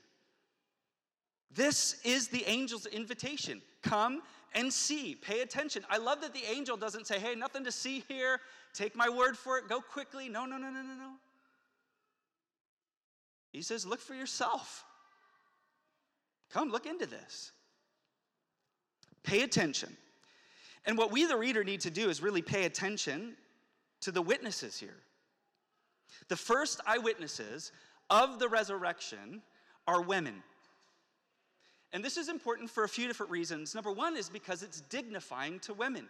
this 1.53 1.97
is 2.03 2.27
the 2.27 2.45
angel's 2.45 2.85
invitation. 2.85 3.61
Come 3.81 4.21
and 4.53 4.71
see. 4.71 5.15
Pay 5.15 5.41
attention. 5.41 5.83
I 5.89 5.97
love 5.97 6.21
that 6.21 6.33
the 6.33 6.43
angel 6.49 6.77
doesn't 6.77 7.07
say, 7.07 7.19
hey, 7.19 7.35
nothing 7.35 7.63
to 7.65 7.71
see 7.71 8.03
here. 8.07 8.39
Take 8.73 8.95
my 8.95 9.09
word 9.09 9.37
for 9.37 9.57
it. 9.57 9.67
Go 9.69 9.81
quickly. 9.81 10.27
No, 10.27 10.45
no, 10.45 10.57
no, 10.57 10.69
no, 10.69 10.81
no, 10.81 10.95
no. 10.95 11.11
He 13.51 13.61
says, 13.61 13.85
look 13.85 14.01
for 14.01 14.15
yourself. 14.15 14.83
Come, 16.51 16.71
look 16.71 16.85
into 16.85 17.05
this. 17.05 17.51
Pay 19.23 19.41
attention. 19.41 19.95
And 20.85 20.97
what 20.97 21.11
we, 21.11 21.25
the 21.25 21.37
reader, 21.37 21.63
need 21.63 21.81
to 21.81 21.89
do 21.89 22.09
is 22.09 22.21
really 22.21 22.41
pay 22.41 22.65
attention 22.65 23.35
to 24.01 24.11
the 24.11 24.21
witnesses 24.21 24.77
here. 24.77 24.97
The 26.27 26.35
first 26.35 26.79
eyewitnesses 26.85 27.71
of 28.09 28.39
the 28.39 28.47
resurrection 28.47 29.41
are 29.87 30.01
women. 30.01 30.43
And 31.95 32.03
this 32.03 32.17
is 32.17 32.27
important 32.27 32.69
for 32.69 32.83
a 32.83 32.89
few 32.89 33.07
different 33.07 33.31
reasons. 33.31 33.73
Number 33.73 33.89
one 33.89 34.17
is 34.17 34.27
because 34.27 34.63
it's 34.63 34.81
dignifying 34.81 35.59
to 35.59 35.73
women. 35.73 36.09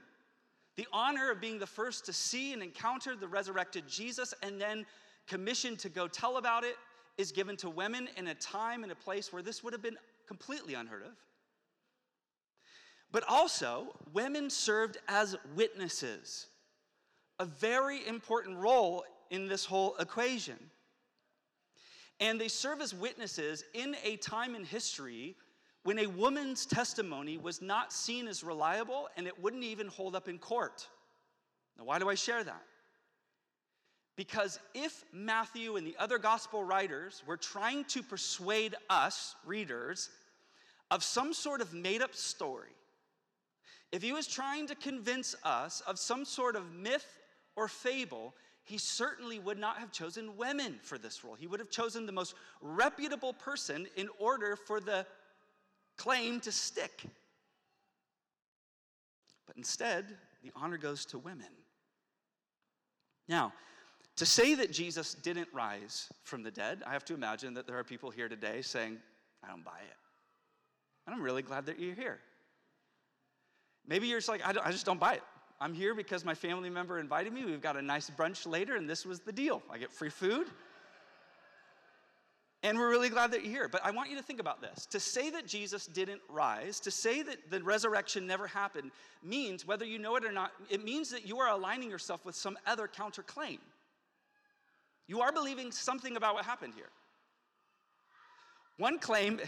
The 0.77 0.87
honor 0.91 1.29
of 1.29 1.39
being 1.39 1.59
the 1.59 1.67
first 1.67 2.07
to 2.07 2.13
see 2.13 2.53
and 2.53 2.63
encounter 2.63 3.15
the 3.15 3.27
resurrected 3.27 3.83
Jesus 3.87 4.33
and 4.41 4.59
then 4.59 4.87
commissioned 5.27 5.77
to 5.79 5.89
go 5.89 6.07
tell 6.07 6.37
about 6.37 6.63
it 6.63 6.77
is 7.19 7.31
given 7.31 7.55
to 7.57 7.69
women 7.69 8.09
in 8.17 8.29
a 8.29 8.33
time 8.33 8.81
and 8.81 8.91
a 8.91 8.95
place 8.95 9.31
where 9.31 9.43
this 9.43 9.63
would 9.63 9.73
have 9.73 9.83
been 9.83 9.95
completely 10.27 10.73
unheard 10.73 11.03
of. 11.03 11.11
But 13.11 13.23
also, 13.29 13.95
women 14.11 14.49
served 14.49 14.97
as 15.07 15.35
witnesses, 15.55 16.47
a 17.37 17.45
very 17.45 18.07
important 18.07 18.57
role 18.57 19.03
in 19.29 19.47
this 19.47 19.65
whole 19.65 19.95
equation. 19.99 20.57
And 22.19 22.41
they 22.41 22.47
serve 22.47 22.81
as 22.81 22.91
witnesses 22.91 23.63
in 23.75 23.95
a 24.03 24.15
time 24.15 24.55
in 24.55 24.63
history 24.65 25.35
when 25.85 25.99
a 25.99 26.07
woman's 26.07 26.65
testimony 26.65 27.37
was 27.37 27.61
not 27.61 27.93
seen 27.93 28.27
as 28.27 28.43
reliable 28.43 29.07
and 29.15 29.27
it 29.27 29.39
wouldn't 29.39 29.63
even 29.63 29.87
hold 29.87 30.15
up 30.15 30.27
in 30.27 30.39
court. 30.39 30.87
Now, 31.77 31.83
why 31.83 31.99
do 31.99 32.09
I 32.09 32.15
share 32.15 32.43
that? 32.43 32.63
Because 34.15 34.59
if 34.73 35.05
Matthew 35.13 35.75
and 35.75 35.85
the 35.85 35.95
other 35.99 36.17
gospel 36.17 36.63
writers 36.63 37.21
were 37.27 37.37
trying 37.37 37.83
to 37.85 38.01
persuade 38.01 38.73
us, 38.89 39.35
readers, 39.45 40.09
of 40.89 41.03
some 41.03 41.33
sort 41.33 41.61
of 41.61 41.71
made 41.71 42.01
up 42.01 42.15
story, 42.15 42.73
if 43.91 44.01
he 44.01 44.11
was 44.11 44.25
trying 44.25 44.65
to 44.65 44.75
convince 44.75 45.35
us 45.43 45.81
of 45.81 45.99
some 45.99 46.25
sort 46.25 46.55
of 46.55 46.73
myth 46.73 47.19
or 47.55 47.67
fable, 47.67 48.33
he 48.63 48.79
certainly 48.79 49.37
would 49.37 49.59
not 49.59 49.77
have 49.77 49.91
chosen 49.91 50.35
women 50.35 50.79
for 50.81 50.97
this 50.97 51.23
role. 51.23 51.35
He 51.35 51.45
would 51.45 51.59
have 51.59 51.69
chosen 51.69 52.07
the 52.07 52.11
most 52.11 52.33
reputable 52.59 53.33
person 53.33 53.85
in 53.95 54.09
order 54.17 54.55
for 54.55 54.79
the 54.79 55.05
claim 55.97 56.39
to 56.41 56.51
stick. 56.51 57.03
But 59.47 59.57
instead, 59.57 60.05
the 60.43 60.51
honor 60.55 60.77
goes 60.77 61.05
to 61.07 61.17
women. 61.17 61.47
Now, 63.27 63.53
to 64.17 64.25
say 64.25 64.55
that 64.55 64.71
Jesus 64.71 65.13
didn't 65.13 65.49
rise 65.53 66.07
from 66.23 66.43
the 66.43 66.51
dead, 66.51 66.83
I 66.85 66.93
have 66.93 67.05
to 67.05 67.13
imagine 67.13 67.53
that 67.55 67.67
there 67.67 67.77
are 67.77 67.83
people 67.83 68.09
here 68.09 68.29
today 68.29 68.61
saying, 68.61 68.97
I 69.43 69.49
don't 69.49 69.63
buy 69.63 69.79
it. 69.79 69.97
And 71.05 71.15
I'm 71.15 71.21
really 71.21 71.41
glad 71.41 71.65
that 71.65 71.79
you're 71.79 71.95
here. 71.95 72.19
Maybe 73.87 74.07
you're 74.07 74.19
just 74.19 74.29
like, 74.29 74.45
I, 74.45 74.53
I 74.63 74.71
just 74.71 74.85
don't 74.85 74.99
buy 74.99 75.15
it. 75.15 75.23
I'm 75.59 75.73
here 75.73 75.93
because 75.93 76.25
my 76.25 76.33
family 76.33 76.69
member 76.69 76.99
invited 76.99 77.31
me. 77.31 77.45
We've 77.45 77.61
got 77.61 77.77
a 77.77 77.81
nice 77.81 78.09
brunch 78.09 78.45
later, 78.47 78.75
and 78.75 78.89
this 78.89 79.05
was 79.05 79.19
the 79.19 79.31
deal. 79.31 79.61
I 79.69 79.77
get 79.77 79.91
free 79.91 80.09
food. 80.09 80.47
And 82.65 82.79
we're 82.79 82.89
really 82.89 83.09
glad 83.09 83.29
that 83.31 83.43
you're 83.43 83.51
here. 83.51 83.67
But 83.67 83.85
I 83.85 83.91
want 83.91 84.09
you 84.09 84.17
to 84.17 84.23
think 84.23 84.39
about 84.39 84.59
this. 84.59 84.87
To 84.87 84.99
say 84.99 85.29
that 85.29 85.45
Jesus 85.45 85.85
didn't 85.85 86.21
rise, 86.27 86.79
to 86.79 86.89
say 86.89 87.21
that 87.21 87.51
the 87.51 87.61
resurrection 87.61 88.25
never 88.25 88.47
happened, 88.47 88.89
means, 89.23 89.67
whether 89.67 89.85
you 89.85 89.99
know 89.99 90.15
it 90.15 90.25
or 90.25 90.31
not, 90.31 90.51
it 90.71 90.83
means 90.83 91.11
that 91.11 91.27
you 91.27 91.37
are 91.37 91.51
aligning 91.51 91.91
yourself 91.91 92.25
with 92.25 92.33
some 92.33 92.57
other 92.65 92.87
counterclaim. 92.87 93.59
You 95.05 95.21
are 95.21 95.31
believing 95.31 95.71
something 95.71 96.17
about 96.17 96.33
what 96.33 96.43
happened 96.43 96.73
here. 96.75 96.89
One 98.77 98.97
claim, 98.97 99.39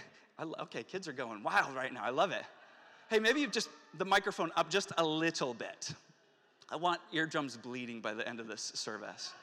okay, 0.60 0.84
kids 0.84 1.08
are 1.08 1.14
going 1.14 1.42
wild 1.42 1.76
right 1.76 1.92
now. 1.92 2.04
I 2.04 2.12
love 2.12 2.30
it. 2.30 2.44
Hey, 3.10 3.18
maybe 3.18 3.42
you 3.42 3.48
just 3.48 3.70
the 3.98 4.06
microphone 4.06 4.52
up 4.56 4.70
just 4.70 4.92
a 5.00 5.04
little 5.04 5.56
bit. 5.56 5.92
I 6.70 6.76
want 6.76 7.02
eardrums 7.12 7.58
bleeding 7.58 8.00
by 8.00 8.14
the 8.14 8.30
end 8.30 8.40
of 8.40 8.48
this 8.48 8.72
service. 8.76 9.34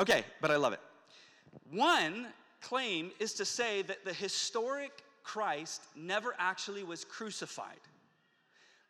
Okay, 0.00 0.24
but 0.40 0.50
I 0.50 0.56
love 0.56 0.72
it. 0.72 0.80
One 1.70 2.28
claim 2.60 3.12
is 3.18 3.34
to 3.34 3.44
say 3.44 3.82
that 3.82 4.04
the 4.04 4.12
historic 4.12 4.90
Christ 5.22 5.82
never 5.96 6.34
actually 6.38 6.84
was 6.84 7.04
crucified. 7.04 7.80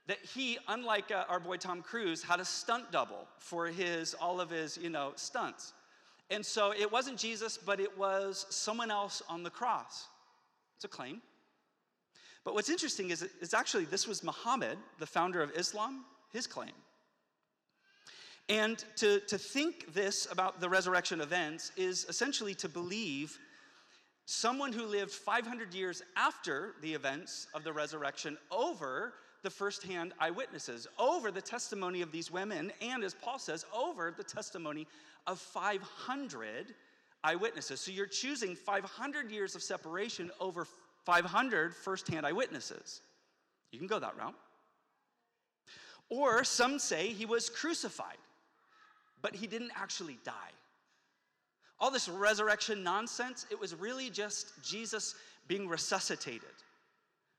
That 0.06 0.18
he, 0.18 0.58
unlike 0.68 1.11
uh, 1.11 1.25
our 1.28 1.40
boy 1.40 1.56
Tom 1.56 1.82
Cruise, 1.82 2.23
had 2.23 2.38
a 2.38 2.44
stunt 2.44 2.92
double 2.92 3.26
for 3.38 3.66
his 3.66 4.14
all 4.14 4.40
of 4.40 4.50
his, 4.50 4.76
you 4.76 4.90
know, 4.90 5.12
stunts. 5.16 5.73
And 6.30 6.44
so 6.44 6.73
it 6.73 6.90
wasn't 6.90 7.18
Jesus, 7.18 7.56
but 7.56 7.80
it 7.80 7.96
was 7.96 8.46
someone 8.50 8.90
else 8.90 9.23
on 9.28 9.42
the 9.42 9.50
cross. 9.50 10.06
It's 10.76 10.85
a 10.85 10.88
claim. 10.88 11.23
But 12.44 12.54
what's 12.54 12.70
interesting 12.70 13.11
is 13.11 13.23
it's 13.23 13.54
actually 13.54 13.87
this 13.87 14.06
was 14.06 14.23
Muhammad, 14.23 14.78
the 14.99 15.06
founder 15.06 15.42
of 15.42 15.50
Islam, 15.56 16.04
his 16.32 16.46
claim. 16.46 16.73
And 18.49 18.85
to, 18.97 19.21
to 19.21 19.38
think 19.38 19.93
this 19.93 20.29
about 20.31 20.61
the 20.61 20.69
resurrection 20.69 21.21
events 21.21 21.73
is 21.76 22.07
essentially 22.09 22.55
to 22.57 22.69
believe 22.69 23.38
someone 24.25 24.73
who 24.73 24.85
lived 24.85 25.11
500 25.11 25.75
years 25.75 26.03
after 26.17 26.75
the 26.81 26.93
events 26.95 27.49
of 27.55 27.65
the 27.65 27.73
resurrection 27.73 28.37
over 28.50 29.15
the 29.43 29.50
firsthand 29.50 30.12
eyewitnesses, 30.21 30.87
over 30.99 31.31
the 31.31 31.41
testimony 31.41 32.03
of 32.03 32.11
these 32.12 32.31
women, 32.31 32.73
and 32.81 33.05
as 33.05 33.15
Paul 33.15 33.38
says, 33.38 33.65
over 33.75 34.12
the 34.17 34.25
testimony 34.25 34.87
of 35.26 35.38
500 35.38 36.75
eyewitnesses. 37.23 37.81
So 37.81 37.91
you're 37.91 38.07
choosing 38.07 38.55
500 38.57 39.31
years 39.31 39.55
of 39.55 39.62
separation 39.62 40.31
over 40.41 40.67
500 41.05 41.75
firsthand 41.75 42.26
eyewitnesses. 42.26 43.00
You 43.71 43.79
can 43.79 43.88
go 43.88 43.99
that 43.99 44.17
route. 44.17 44.35
Or 46.09 46.45
some 46.45 46.79
say 46.79 47.09
he 47.09 47.26
was 47.26 47.49
crucified 47.49 48.17
but 49.23 49.35
he 49.35 49.46
didn't 49.46 49.73
actually 49.76 50.18
die. 50.25 50.52
All 51.78 51.90
this 51.90 52.08
resurrection 52.08 52.82
nonsense, 52.82 53.46
it 53.50 53.61
was 53.61 53.75
really 53.75 54.08
just 54.08 54.52
Jesus 54.62 55.14
being 55.46 55.68
resuscitated, 55.68 56.54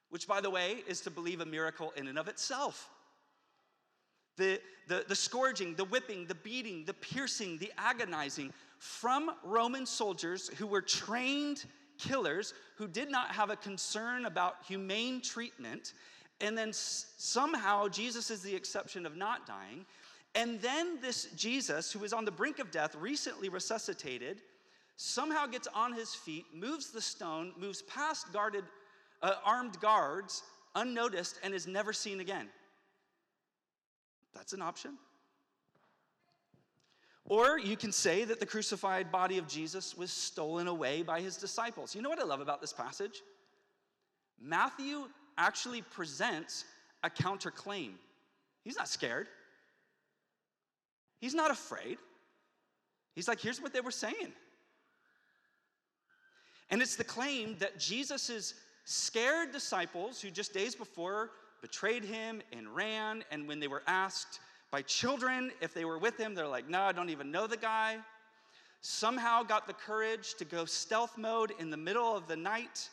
which, 0.10 0.28
by 0.28 0.42
the 0.42 0.50
way, 0.50 0.84
is 0.88 1.02
to 1.02 1.12
believe 1.12 1.42
a 1.42 1.46
miracle 1.46 1.92
in 1.96 2.08
and 2.08 2.20
of 2.20 2.28
itself. 2.28 2.90
The, 4.38 4.62
the, 4.88 5.04
the 5.08 5.16
scourging, 5.16 5.74
the 5.74 5.86
whipping, 5.86 6.28
the 6.28 6.36
beating, 6.36 6.86
the 6.86 6.94
piercing, 6.94 7.58
the 7.58 7.72
agonizing 7.78 8.54
from 8.78 9.32
Roman 9.44 9.86
soldiers 9.86 10.50
who 10.50 10.68
were 10.68 10.82
trained 10.82 11.66
killers 11.98 12.54
who 12.76 12.88
did 12.88 13.10
not 13.10 13.32
have 13.32 13.50
a 13.50 13.56
concern 13.56 14.26
about 14.26 14.58
humane 14.68 15.22
treatment. 15.22 15.94
And 16.40 16.56
then 16.56 16.72
somehow 16.72 17.88
Jesus 17.88 18.30
is 18.30 18.42
the 18.44 18.56
exception 18.56 19.08
of 19.08 19.16
not 19.16 19.48
dying. 19.48 19.86
And 20.38 20.62
then 20.62 21.00
this 21.02 21.26
Jesus, 21.36 21.92
who 21.92 22.04
is 22.04 22.14
on 22.14 22.24
the 22.24 22.32
brink 22.32 22.60
of 22.60 22.70
death, 22.70 22.96
recently 22.96 23.50
resuscitated, 23.50 24.44
somehow 24.96 25.48
gets 25.48 25.68
on 25.74 25.94
his 25.94 26.14
feet, 26.14 26.46
moves 26.54 26.92
the 26.92 27.02
stone, 27.02 27.54
moves 27.58 27.82
past 27.82 28.32
guarded, 28.32 28.64
uh, 29.24 29.34
armed 29.44 29.80
guards, 29.82 30.44
unnoticed, 30.76 31.40
and 31.44 31.56
is 31.56 31.66
never 31.66 31.92
seen 31.92 32.20
again. 32.20 32.48
That's 34.36 34.54
an 34.54 34.62
option. 34.62 34.92
Or 37.26 37.58
you 37.58 37.76
can 37.76 37.92
say 37.92 38.24
that 38.24 38.40
the 38.40 38.46
crucified 38.46 39.12
body 39.12 39.40
of 39.40 39.48
Jesus 39.48 39.98
was 39.98 40.12
stolen 40.12 40.68
away 40.68 41.02
by 41.02 41.20
his 41.20 41.36
disciples. 41.36 41.96
You 41.96 42.04
know 42.04 42.10
what 42.10 42.20
I 42.20 42.26
love 42.26 42.42
about 42.42 42.62
this 42.62 42.72
passage? 42.72 43.24
Matthew 44.40 45.08
actually 45.40 45.82
presents 45.82 46.64
a 47.04 47.10
counterclaim. 47.10 47.94
He's 48.64 48.78
not 48.78 48.88
scared. 48.88 49.30
He's 51.20 51.34
not 51.34 51.52
afraid. 51.52 51.98
He's 53.16 53.28
like, 53.28 53.40
here's 53.40 53.62
what 53.62 53.74
they 53.74 53.82
were 53.82 53.92
saying. 53.92 54.34
And 56.70 56.82
it's 56.82 56.96
the 56.96 57.04
claim 57.04 57.58
that 57.60 57.80
Jesus' 57.80 58.54
scared 58.86 59.52
disciples, 59.52 60.22
who 60.22 60.30
just 60.30 60.54
days 60.54 60.76
before 60.76 61.32
betrayed 61.62 62.04
him 62.04 62.42
and 62.52 62.68
ran, 62.76 63.24
and 63.32 63.48
when 63.48 63.60
they 63.60 63.68
were 63.68 63.84
asked 63.88 64.40
by 64.72 64.82
children 64.82 65.52
if 65.62 65.74
they 65.74 65.86
were 65.86 65.98
with 65.98 66.18
him, 66.18 66.36
they're 66.36 66.48
like, 66.48 66.70
no, 66.70 66.82
I 66.82 66.92
don't 66.92 67.10
even 67.10 67.32
know 67.32 67.48
the 67.48 67.58
guy, 67.58 67.98
somehow 68.82 69.44
got 69.44 69.66
the 69.66 69.74
courage 69.74 70.36
to 70.36 70.46
go 70.46 70.66
stealth 70.66 71.18
mode 71.18 71.54
in 71.60 71.70
the 71.70 71.78
middle 71.78 72.16
of 72.16 72.28
the 72.28 72.36
night 72.36 72.90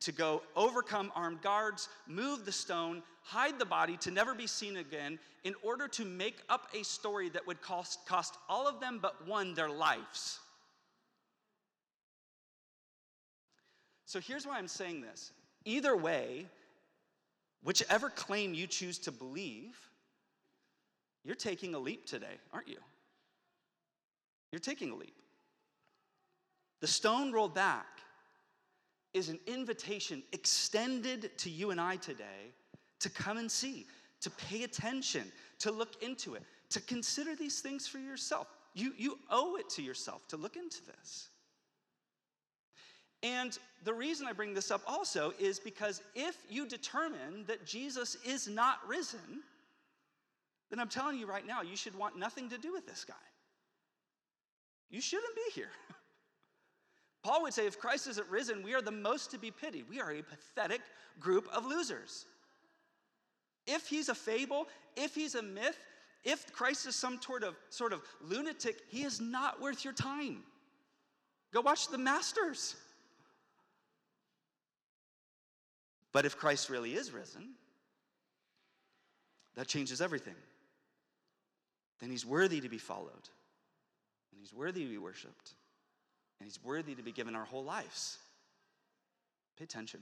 to 0.00 0.12
go 0.12 0.42
overcome 0.56 1.12
armed 1.14 1.42
guards, 1.42 1.88
move 2.06 2.44
the 2.44 2.52
stone, 2.52 3.02
hide 3.22 3.58
the 3.58 3.64
body 3.64 3.96
to 3.98 4.10
never 4.10 4.34
be 4.34 4.46
seen 4.46 4.78
again, 4.78 5.18
in 5.44 5.54
order 5.62 5.88
to 5.88 6.04
make 6.04 6.38
up 6.48 6.68
a 6.74 6.82
story 6.84 7.28
that 7.30 7.46
would 7.46 7.60
cost, 7.60 8.06
cost 8.06 8.36
all 8.48 8.66
of 8.66 8.80
them 8.80 8.98
but 9.00 9.26
one 9.26 9.54
their 9.54 9.68
lives. 9.68 10.38
So 14.06 14.20
here's 14.20 14.46
why 14.46 14.58
I'm 14.58 14.68
saying 14.68 15.02
this. 15.02 15.32
Either 15.64 15.96
way, 15.96 16.46
whichever 17.62 18.10
claim 18.10 18.54
you 18.54 18.66
choose 18.66 18.98
to 19.00 19.12
believe, 19.12 19.76
you're 21.24 21.36
taking 21.36 21.74
a 21.74 21.78
leap 21.78 22.06
today, 22.06 22.38
aren't 22.52 22.68
you? 22.68 22.78
You're 24.50 24.60
taking 24.60 24.90
a 24.90 24.96
leap. 24.96 25.14
The 26.80 26.86
stone 26.86 27.30
rolled 27.30 27.54
back 27.54 27.86
is 29.12 29.28
an 29.28 29.38
invitation 29.46 30.22
extended 30.32 31.36
to 31.38 31.50
you 31.50 31.70
and 31.70 31.80
I 31.80 31.96
today 31.96 32.52
to 33.00 33.10
come 33.10 33.38
and 33.38 33.50
see, 33.50 33.86
to 34.20 34.30
pay 34.30 34.62
attention, 34.62 35.30
to 35.60 35.70
look 35.70 36.02
into 36.02 36.34
it, 36.34 36.42
to 36.70 36.80
consider 36.80 37.34
these 37.34 37.60
things 37.60 37.86
for 37.86 37.98
yourself. 37.98 38.46
You, 38.74 38.92
you 38.96 39.18
owe 39.30 39.56
it 39.56 39.68
to 39.70 39.82
yourself 39.82 40.26
to 40.28 40.36
look 40.36 40.56
into 40.56 40.84
this. 40.84 41.28
And 43.22 43.58
the 43.84 43.92
reason 43.92 44.26
I 44.26 44.32
bring 44.32 44.54
this 44.54 44.70
up 44.70 44.82
also 44.86 45.34
is 45.38 45.58
because 45.58 46.02
if 46.14 46.36
you 46.48 46.66
determine 46.66 47.44
that 47.46 47.66
Jesus 47.66 48.16
is 48.24 48.48
not 48.48 48.78
risen, 48.86 49.42
then 50.70 50.78
I'm 50.78 50.88
telling 50.88 51.18
you 51.18 51.26
right 51.26 51.46
now, 51.46 51.62
you 51.62 51.76
should 51.76 51.96
want 51.96 52.16
nothing 52.16 52.48
to 52.50 52.58
do 52.58 52.72
with 52.72 52.86
this 52.86 53.04
guy. 53.04 53.14
You 54.88 55.00
shouldn't 55.00 55.34
be 55.34 55.52
here. 55.54 55.70
Paul 57.22 57.42
would 57.42 57.52
say, 57.52 57.66
if 57.66 57.78
Christ 57.78 58.06
isn't 58.08 58.28
risen, 58.28 58.62
we 58.62 58.74
are 58.74 58.80
the 58.80 58.90
most 58.90 59.30
to 59.32 59.38
be 59.38 59.50
pitied. 59.50 59.84
We 59.88 60.00
are 60.00 60.10
a 60.10 60.22
pathetic 60.22 60.80
group 61.18 61.48
of 61.54 61.66
losers. 61.66 62.24
If 63.66 63.86
he's 63.86 64.08
a 64.08 64.14
fable, 64.14 64.66
if 64.96 65.14
he's 65.14 65.34
a 65.34 65.42
myth, 65.42 65.78
if 66.24 66.50
Christ 66.52 66.86
is 66.86 66.96
some 66.96 67.20
sort 67.20 67.44
of, 67.44 67.56
sort 67.68 67.92
of 67.92 68.02
lunatic, 68.22 68.80
he 68.88 69.02
is 69.02 69.20
not 69.20 69.60
worth 69.60 69.84
your 69.84 69.92
time. 69.94 70.42
Go 71.52 71.60
watch 71.60 71.88
the 71.88 71.98
Masters. 71.98 72.76
But 76.12 76.24
if 76.24 76.36
Christ 76.36 76.70
really 76.70 76.94
is 76.94 77.12
risen, 77.12 77.50
that 79.56 79.66
changes 79.66 80.00
everything. 80.00 80.34
Then 82.00 82.10
he's 82.10 82.24
worthy 82.24 82.60
to 82.60 82.68
be 82.68 82.78
followed, 82.78 83.28
and 84.32 84.40
he's 84.40 84.52
worthy 84.52 84.84
to 84.84 84.90
be 84.90 84.98
worshiped. 84.98 85.52
And 86.40 86.46
He's 86.46 86.58
worthy 86.64 86.94
to 86.94 87.02
be 87.02 87.12
given 87.12 87.36
our 87.36 87.44
whole 87.44 87.64
lives. 87.64 88.18
Pay 89.58 89.64
attention. 89.64 90.00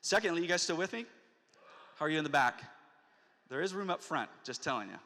Secondly, 0.00 0.42
you 0.42 0.48
guys 0.48 0.62
still 0.62 0.76
with 0.76 0.92
me? 0.92 1.06
How 1.96 2.06
are 2.06 2.10
you 2.10 2.18
in 2.18 2.24
the 2.24 2.30
back? 2.30 2.62
There 3.48 3.62
is 3.62 3.72
room 3.74 3.90
up 3.90 4.02
front, 4.02 4.28
just 4.44 4.62
telling 4.62 4.88
you. 4.88 4.96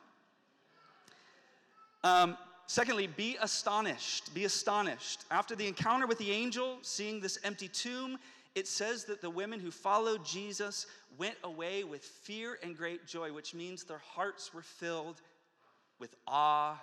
Um, 2.08 2.38
secondly, 2.66 3.06
be 3.06 3.36
astonished. 3.42 4.32
Be 4.32 4.44
astonished. 4.44 5.24
After 5.30 5.54
the 5.54 5.66
encounter 5.66 6.06
with 6.06 6.18
the 6.18 6.30
angel, 6.30 6.78
seeing 6.80 7.20
this 7.20 7.38
empty 7.44 7.68
tomb, 7.68 8.18
it 8.54 8.66
says 8.66 9.04
that 9.04 9.20
the 9.20 9.28
women 9.28 9.60
who 9.60 9.70
followed 9.70 10.24
Jesus 10.24 10.86
went 11.18 11.36
away 11.44 11.84
with 11.84 12.02
fear 12.02 12.58
and 12.62 12.74
great 12.74 13.06
joy, 13.06 13.30
which 13.30 13.52
means 13.54 13.84
their 13.84 13.98
hearts 13.98 14.54
were 14.54 14.62
filled 14.62 15.20
with 15.98 16.16
awe 16.26 16.80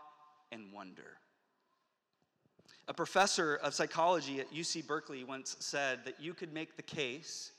and 0.52 0.72
wonder. 0.72 1.18
A 2.88 2.94
professor 2.94 3.56
of 3.56 3.74
psychology 3.74 4.42
at 4.42 4.54
UC 4.54 4.86
Berkeley 4.86 5.24
once 5.24 5.56
said 5.60 6.00
that 6.04 6.20
you 6.20 6.34
could 6.34 6.54
make 6.54 6.76
the 6.76 6.84
case, 6.84 7.52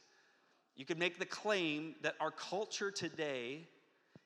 you 0.77 0.85
could 0.85 0.99
make 0.99 1.19
the 1.19 1.25
claim 1.25 1.95
that 2.03 2.15
our 2.21 2.31
culture 2.31 2.91
today 2.91 3.67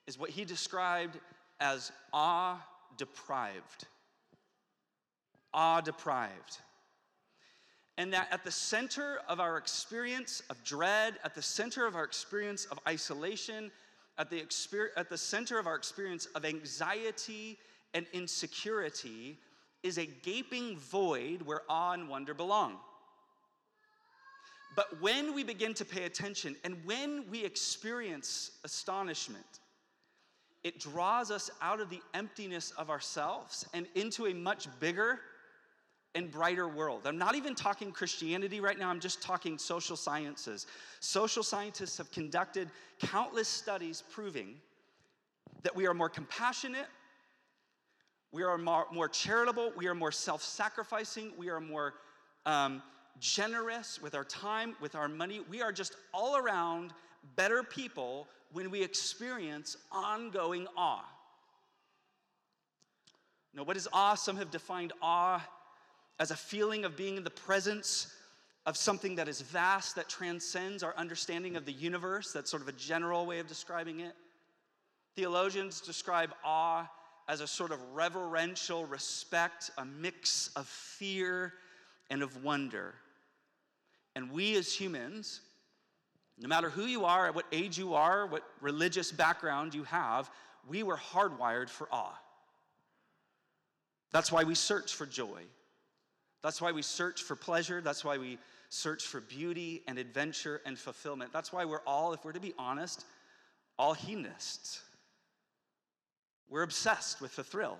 is 0.06 0.18
what 0.18 0.30
he 0.30 0.44
described 0.44 1.18
as 1.60 1.92
awe 2.12 2.58
deprived. 2.96 3.86
Awe 5.54 5.80
deprived. 5.80 6.58
And 7.96 8.12
that 8.12 8.28
at 8.32 8.44
the 8.44 8.50
center 8.50 9.20
of 9.28 9.38
our 9.38 9.56
experience 9.56 10.42
of 10.50 10.62
dread, 10.64 11.14
at 11.24 11.34
the 11.34 11.42
center 11.42 11.86
of 11.86 11.94
our 11.94 12.04
experience 12.04 12.64
of 12.66 12.78
isolation, 12.88 13.70
at 14.18 14.30
the, 14.30 14.40
exper- 14.40 14.88
at 14.96 15.08
the 15.08 15.18
center 15.18 15.58
of 15.58 15.66
our 15.66 15.76
experience 15.76 16.26
of 16.34 16.44
anxiety 16.44 17.56
and 17.94 18.06
insecurity 18.12 19.38
is 19.82 19.98
a 19.98 20.06
gaping 20.06 20.76
void 20.78 21.42
where 21.42 21.62
awe 21.68 21.92
and 21.92 22.08
wonder 22.08 22.34
belong. 22.34 22.76
But 24.76 25.00
when 25.00 25.34
we 25.34 25.42
begin 25.42 25.74
to 25.74 25.84
pay 25.84 26.04
attention 26.04 26.56
and 26.64 26.76
when 26.84 27.24
we 27.30 27.44
experience 27.44 28.52
astonishment, 28.64 29.60
it 30.64 30.78
draws 30.78 31.30
us 31.30 31.50
out 31.62 31.80
of 31.80 31.90
the 31.90 32.00
emptiness 32.14 32.72
of 32.72 32.90
ourselves 32.90 33.66
and 33.74 33.86
into 33.94 34.26
a 34.26 34.34
much 34.34 34.68
bigger 34.80 35.20
and 36.14 36.30
brighter 36.30 36.68
world. 36.68 37.02
I'm 37.06 37.18
not 37.18 37.34
even 37.34 37.54
talking 37.54 37.92
Christianity 37.92 38.60
right 38.60 38.78
now, 38.78 38.88
I'm 38.90 39.00
just 39.00 39.22
talking 39.22 39.58
social 39.58 39.96
sciences. 39.96 40.66
Social 41.00 41.42
scientists 41.42 41.98
have 41.98 42.10
conducted 42.10 42.70
countless 43.00 43.48
studies 43.48 44.02
proving 44.10 44.56
that 45.62 45.74
we 45.74 45.86
are 45.86 45.94
more 45.94 46.08
compassionate, 46.08 46.86
we 48.32 48.42
are 48.42 48.58
more, 48.58 48.86
more 48.92 49.08
charitable, 49.08 49.72
we 49.76 49.86
are 49.86 49.94
more 49.94 50.12
self 50.12 50.42
sacrificing, 50.42 51.32
we 51.36 51.48
are 51.48 51.60
more 51.60 51.94
um, 52.44 52.82
generous 53.18 54.00
with 54.00 54.14
our 54.14 54.24
time, 54.24 54.74
with 54.80 54.94
our 54.94 55.08
money. 55.08 55.40
We 55.48 55.62
are 55.62 55.72
just 55.72 55.96
all 56.12 56.36
around 56.36 56.92
better 57.36 57.62
people 57.62 58.28
when 58.52 58.70
we 58.70 58.82
experience 58.82 59.76
ongoing 59.90 60.66
awe. 60.76 61.04
Now, 63.54 63.64
what 63.64 63.76
is 63.76 63.88
awe? 63.92 64.14
Some 64.14 64.36
have 64.36 64.50
defined 64.50 64.92
awe 65.02 65.46
as 66.20 66.30
a 66.30 66.36
feeling 66.36 66.84
of 66.84 66.96
being 66.96 67.16
in 67.16 67.24
the 67.24 67.30
presence 67.30 68.12
of 68.66 68.76
something 68.76 69.14
that 69.16 69.28
is 69.28 69.40
vast, 69.40 69.96
that 69.96 70.08
transcends 70.08 70.82
our 70.82 70.94
understanding 70.96 71.56
of 71.56 71.64
the 71.64 71.72
universe. 71.72 72.32
That's 72.32 72.50
sort 72.50 72.62
of 72.62 72.68
a 72.68 72.72
general 72.72 73.24
way 73.24 73.38
of 73.38 73.46
describing 73.46 74.00
it. 74.00 74.12
Theologians 75.16 75.80
describe 75.80 76.30
awe 76.44 76.88
as 77.28 77.40
a 77.42 77.46
sort 77.46 77.72
of 77.72 77.78
reverential 77.92 78.86
respect, 78.86 79.70
a 79.76 79.84
mix 79.84 80.50
of 80.56 80.66
fear 80.66 81.52
and 82.10 82.22
of 82.22 82.42
wonder. 82.42 82.94
And 84.16 84.32
we 84.32 84.56
as 84.56 84.72
humans, 84.72 85.40
no 86.38 86.48
matter 86.48 86.70
who 86.70 86.86
you 86.86 87.04
are, 87.04 87.26
at 87.26 87.34
what 87.34 87.44
age 87.52 87.78
you 87.78 87.94
are, 87.94 88.26
what 88.26 88.42
religious 88.60 89.12
background 89.12 89.74
you 89.74 89.84
have, 89.84 90.30
we 90.66 90.82
were 90.82 90.96
hardwired 90.96 91.68
for 91.68 91.86
awe. 91.92 92.18
That's 94.10 94.32
why 94.32 94.44
we 94.44 94.54
search 94.54 94.94
for 94.94 95.04
joy. 95.04 95.42
That's 96.42 96.62
why 96.62 96.72
we 96.72 96.82
search 96.82 97.22
for 97.22 97.36
pleasure. 97.36 97.82
That's 97.82 98.04
why 98.04 98.16
we 98.16 98.38
search 98.70 99.04
for 99.04 99.20
beauty 99.20 99.82
and 99.86 99.98
adventure 99.98 100.62
and 100.64 100.78
fulfillment. 100.78 101.32
That's 101.32 101.52
why 101.52 101.64
we're 101.64 101.82
all, 101.86 102.12
if 102.12 102.24
we're 102.24 102.32
to 102.32 102.40
be 102.40 102.54
honest, 102.58 103.04
all 103.78 103.92
hedonists. 103.92 104.82
We're 106.50 106.62
obsessed 106.62 107.20
with 107.20 107.36
the 107.36 107.44
thrill. 107.44 107.78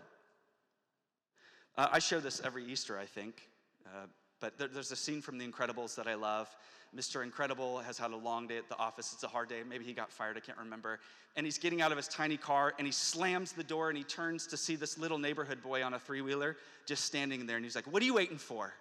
Uh, 1.77 1.89
I 1.93 1.99
share 1.99 2.21
this 2.21 2.41
every 2.45 2.65
Easter, 2.65 2.99
I 2.99 3.07
think, 3.07 3.43
uh, 3.87 4.07
but 4.41 4.59
there, 4.59 4.69
there's 4.69 4.93
a 4.93 4.97
scene 4.97 5.23
from 5.23 5.39
The 5.39 5.47
Incredibles 5.47 5.95
that 5.95 6.07
I 6.07 6.15
love. 6.15 6.49
Mr. 6.97 7.23
Incredible 7.23 7.79
has 7.79 7.99
had 7.99 8.13
a 8.13 8.17
long 8.17 8.47
day 8.47 8.57
at 8.57 8.69
the 8.69 8.77
office. 8.79 9.13
It's 9.13 9.23
a 9.23 9.29
hard 9.29 9.49
day. 9.49 9.61
Maybe 9.69 9.85
he 9.85 9.93
got 9.93 10.11
fired, 10.11 10.37
I 10.37 10.41
can't 10.41 10.59
remember. 10.59 11.01
And 11.37 11.47
he's 11.47 11.59
getting 11.59 11.83
out 11.83 11.93
of 11.93 11.97
his 11.97 12.09
tiny 12.09 12.37
car 12.37 12.75
and 12.79 12.87
he 12.87 12.93
slams 12.93 13.53
the 13.53 13.63
door 13.63 13.91
and 13.91 13.99
he 13.99 14.05
turns 14.05 14.47
to 14.49 14.57
see 14.57 14.75
this 14.75 14.99
little 14.99 15.19
neighborhood 15.19 15.63
boy 15.63 15.85
on 15.85 15.95
a 15.95 15.99
three 15.99 16.23
wheeler 16.23 16.57
just 16.87 17.05
standing 17.05 17.47
there. 17.47 17.57
And 17.57 17.65
he's 17.65 17.77
like, 17.77 17.93
What 17.93 18.03
are 18.03 18.07
you 18.07 18.15
waiting 18.15 18.39
for? 18.39 18.73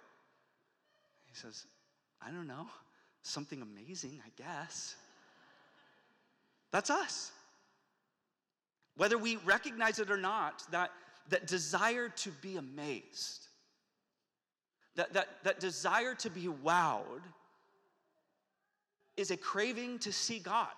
He 1.26 1.36
says, 1.36 1.66
I 2.22 2.30
don't 2.30 2.46
know. 2.46 2.66
Something 3.22 3.60
amazing, 3.60 4.20
I 4.24 4.30
guess. 4.42 4.96
That's 6.72 6.90
us. 6.90 7.30
Whether 8.98 9.16
we 9.16 9.36
recognize 9.36 10.00
it 10.00 10.10
or 10.10 10.16
not, 10.16 10.64
that, 10.72 10.90
that 11.30 11.46
desire 11.46 12.08
to 12.08 12.30
be 12.42 12.56
amazed, 12.56 13.46
that, 14.96 15.12
that, 15.12 15.28
that 15.44 15.60
desire 15.60 16.16
to 16.16 16.28
be 16.28 16.48
wowed, 16.48 17.22
is 19.16 19.30
a 19.30 19.36
craving 19.36 20.00
to 20.00 20.12
see 20.12 20.40
God, 20.40 20.74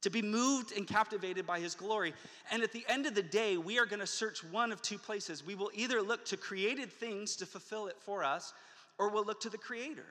to 0.00 0.08
be 0.08 0.22
moved 0.22 0.72
and 0.74 0.86
captivated 0.86 1.46
by 1.46 1.60
His 1.60 1.74
glory. 1.74 2.14
And 2.50 2.62
at 2.62 2.72
the 2.72 2.86
end 2.88 3.04
of 3.04 3.14
the 3.14 3.22
day, 3.22 3.58
we 3.58 3.78
are 3.78 3.86
going 3.86 4.00
to 4.00 4.06
search 4.06 4.42
one 4.44 4.72
of 4.72 4.80
two 4.80 4.98
places. 4.98 5.44
We 5.44 5.54
will 5.54 5.70
either 5.74 6.00
look 6.00 6.24
to 6.26 6.38
created 6.38 6.90
things 6.90 7.36
to 7.36 7.44
fulfill 7.44 7.86
it 7.86 7.96
for 8.00 8.24
us, 8.24 8.54
or 8.98 9.10
we'll 9.10 9.26
look 9.26 9.42
to 9.42 9.50
the 9.50 9.58
Creator. 9.58 10.06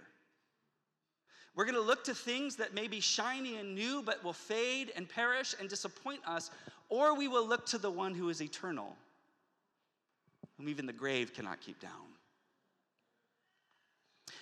We're 1.56 1.66
going 1.66 1.76
to 1.76 1.82
look 1.82 2.04
to 2.06 2.16
things 2.16 2.56
that 2.56 2.74
may 2.74 2.88
be 2.88 3.00
shiny 3.00 3.58
and 3.58 3.76
new, 3.76 4.02
but 4.02 4.24
will 4.24 4.34
fade 4.34 4.92
and 4.96 5.08
perish 5.08 5.54
and 5.60 5.70
disappoint 5.70 6.22
us, 6.26 6.50
or 6.90 7.16
we 7.16 7.28
will 7.28 7.48
look 7.48 7.66
to 7.68 7.78
the 7.78 7.92
one 7.92 8.16
who 8.16 8.30
is 8.30 8.42
eternal, 8.42 8.96
whom 10.58 10.68
even 10.68 10.86
the 10.86 10.94
grave 10.94 11.34
cannot 11.34 11.62
keep 11.62 11.80
down. 11.80 11.92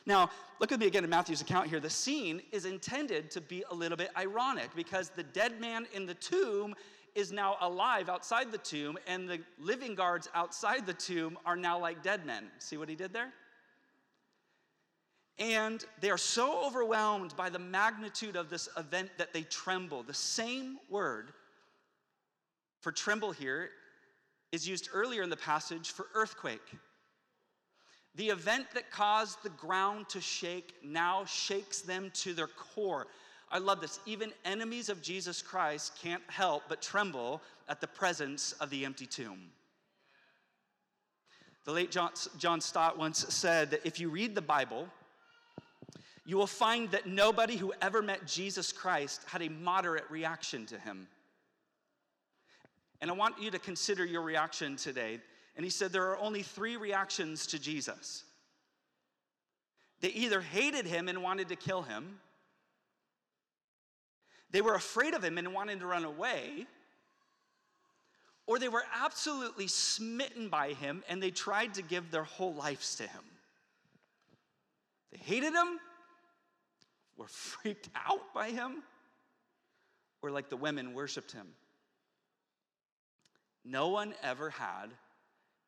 Now, 0.06 0.32
look 0.60 0.72
at 0.72 0.80
me 0.80 0.88
again 0.88 1.04
in 1.04 1.10
Matthew's 1.10 1.42
account 1.42 1.68
here. 1.68 1.80
The 1.80 1.90
scene 1.90 2.42
is 2.52 2.66
intended 2.66 3.30
to 3.32 3.42
be 3.42 3.64
a 3.70 3.76
little 3.76 3.98
bit 3.98 4.10
ironic 4.18 4.70
because 4.76 5.10
the 5.10 5.24
dead 5.24 5.60
man 5.60 5.86
in 5.94 6.06
the 6.06 6.16
tomb 6.16 6.76
is 7.14 7.32
now 7.32 7.58
alive 7.62 8.10
outside 8.10 8.52
the 8.52 8.58
tomb, 8.58 8.98
and 9.06 9.28
the 9.28 9.42
living 9.60 9.96
guards 9.96 10.30
outside 10.34 10.86
the 10.86 10.94
tomb 10.94 11.38
are 11.46 11.58
now 11.58 11.78
like 11.78 12.02
dead 12.02 12.26
men. 12.26 12.46
See 12.60 12.78
what 12.78 12.88
he 12.88 12.96
did 12.96 13.12
there? 13.12 13.32
And 15.42 15.84
they 16.00 16.12
are 16.12 16.20
so 16.20 16.64
overwhelmed 16.64 17.36
by 17.36 17.50
the 17.50 17.58
magnitude 17.58 18.36
of 18.36 18.52
this 18.52 18.70
event 18.78 19.10
that 19.18 19.34
they 19.34 19.42
tremble. 19.42 20.04
The 20.04 20.14
same 20.14 20.78
word 20.88 21.34
for 22.80 22.92
tremble 22.92 23.32
here 23.32 23.72
is 24.52 24.68
used 24.68 24.90
earlier 24.94 25.24
in 25.24 25.32
the 25.32 25.38
passage 25.38 25.90
for 25.90 26.06
earthquake. 26.14 26.62
The 28.14 28.30
event 28.30 28.68
that 28.76 28.92
caused 28.92 29.42
the 29.42 29.50
ground 29.50 30.10
to 30.10 30.22
shake 30.22 30.76
now 30.84 31.26
shakes 31.26 31.82
them 31.82 32.12
to 32.16 32.34
their 32.34 32.48
core. 32.48 33.08
I 33.50 33.58
love 33.58 33.82
this. 33.82 34.00
Even 34.06 34.34
enemies 34.46 34.90
of 34.90 35.02
Jesus 35.02 35.42
Christ 35.42 35.98
can't 36.00 36.22
help 36.28 36.64
but 36.70 36.84
tremble 36.84 37.42
at 37.68 37.82
the 37.82 37.88
presence 37.88 38.52
of 38.60 38.70
the 38.70 38.86
empty 38.86 39.08
tomb. 39.08 39.50
The 41.66 41.72
late 41.72 41.90
John, 41.92 42.62
Stott 42.62 42.98
once 43.00 43.26
said 43.34 43.72
that 43.72 43.86
if 43.86 44.00
you 44.00 44.10
read 44.10 44.36
the 44.36 44.42
Bible, 44.42 44.88
you 46.26 46.38
will 46.38 46.48
find 46.48 46.92
that 46.92 47.08
nobody 47.08 47.58
who 47.58 47.74
ever 47.82 48.02
met 48.02 48.28
Jesus 48.28 48.72
Christ 48.72 49.22
had 49.28 49.42
a 49.42 49.50
moderate 49.50 50.10
reaction 50.10 50.66
to 50.68 50.78
him. 50.78 51.08
And 53.02 53.10
I 53.10 53.14
want 53.14 53.42
you 53.42 53.50
to 53.52 53.60
consider 53.60 54.06
your 54.06 54.22
reaction 54.22 54.76
today. 54.76 55.20
And 55.56 55.66
he 55.66 55.72
said 55.72 55.92
there 55.92 56.10
are 56.10 56.20
only 56.20 56.44
three 56.44 56.78
reactions 56.78 57.48
to 57.48 57.60
Jesus 57.60 58.24
they 60.02 60.10
either 60.10 60.42
hated 60.42 60.88
him 60.88 61.08
and 61.08 61.22
wanted 61.22 61.50
to 61.50 61.56
kill 61.56 61.84
him, 61.84 62.20
they 64.50 64.62
were 64.62 64.74
afraid 64.74 65.14
of 65.14 65.24
him 65.24 65.38
and 65.38 65.54
wanted 65.54 65.80
to 65.80 65.86
run 65.86 66.04
away, 66.04 66.66
or 68.48 68.60
they 68.60 68.68
were 68.68 68.84
absolutely 69.02 69.68
smitten 69.68 70.50
by 70.50 70.74
him 70.74 71.04
and 71.08 71.22
they 71.24 71.32
tried 71.32 71.76
to 71.76 71.82
give 71.82 72.12
their 72.12 72.24
whole 72.24 72.54
lives 72.56 72.96
to 72.96 73.04
him. 73.04 73.24
They 75.12 75.20
hated 75.20 75.54
him, 75.54 75.80
were 77.22 77.28
freaked 77.28 77.90
out 77.96 78.34
by 78.34 78.50
him, 78.50 78.84
or 80.22 80.32
like 80.32 80.50
the 80.50 80.58
women 80.58 80.94
worshiped 80.94 81.32
him. 81.32 81.48
No 83.64 83.90
one 83.90 84.14
ever 84.24 84.50
had 84.50 84.88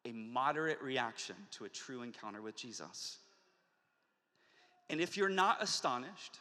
a 0.06 0.12
moderate 0.12 0.82
reaction 0.82 1.36
to 1.52 1.66
a 1.66 1.70
true 1.70 2.02
encounter 2.02 2.42
with 2.42 2.56
Jesus. 2.56 3.20
And 4.90 5.00
if 5.00 5.16
you're 5.16 5.30
not 5.30 5.62
astonished, 5.62 6.40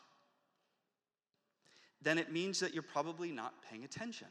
then 2.00 2.18
it 2.18 2.32
means 2.32 2.58
that 2.60 2.74
you're 2.74 2.82
probably 2.82 3.30
not 3.30 3.54
paying 3.70 3.84
attention. 3.84 4.26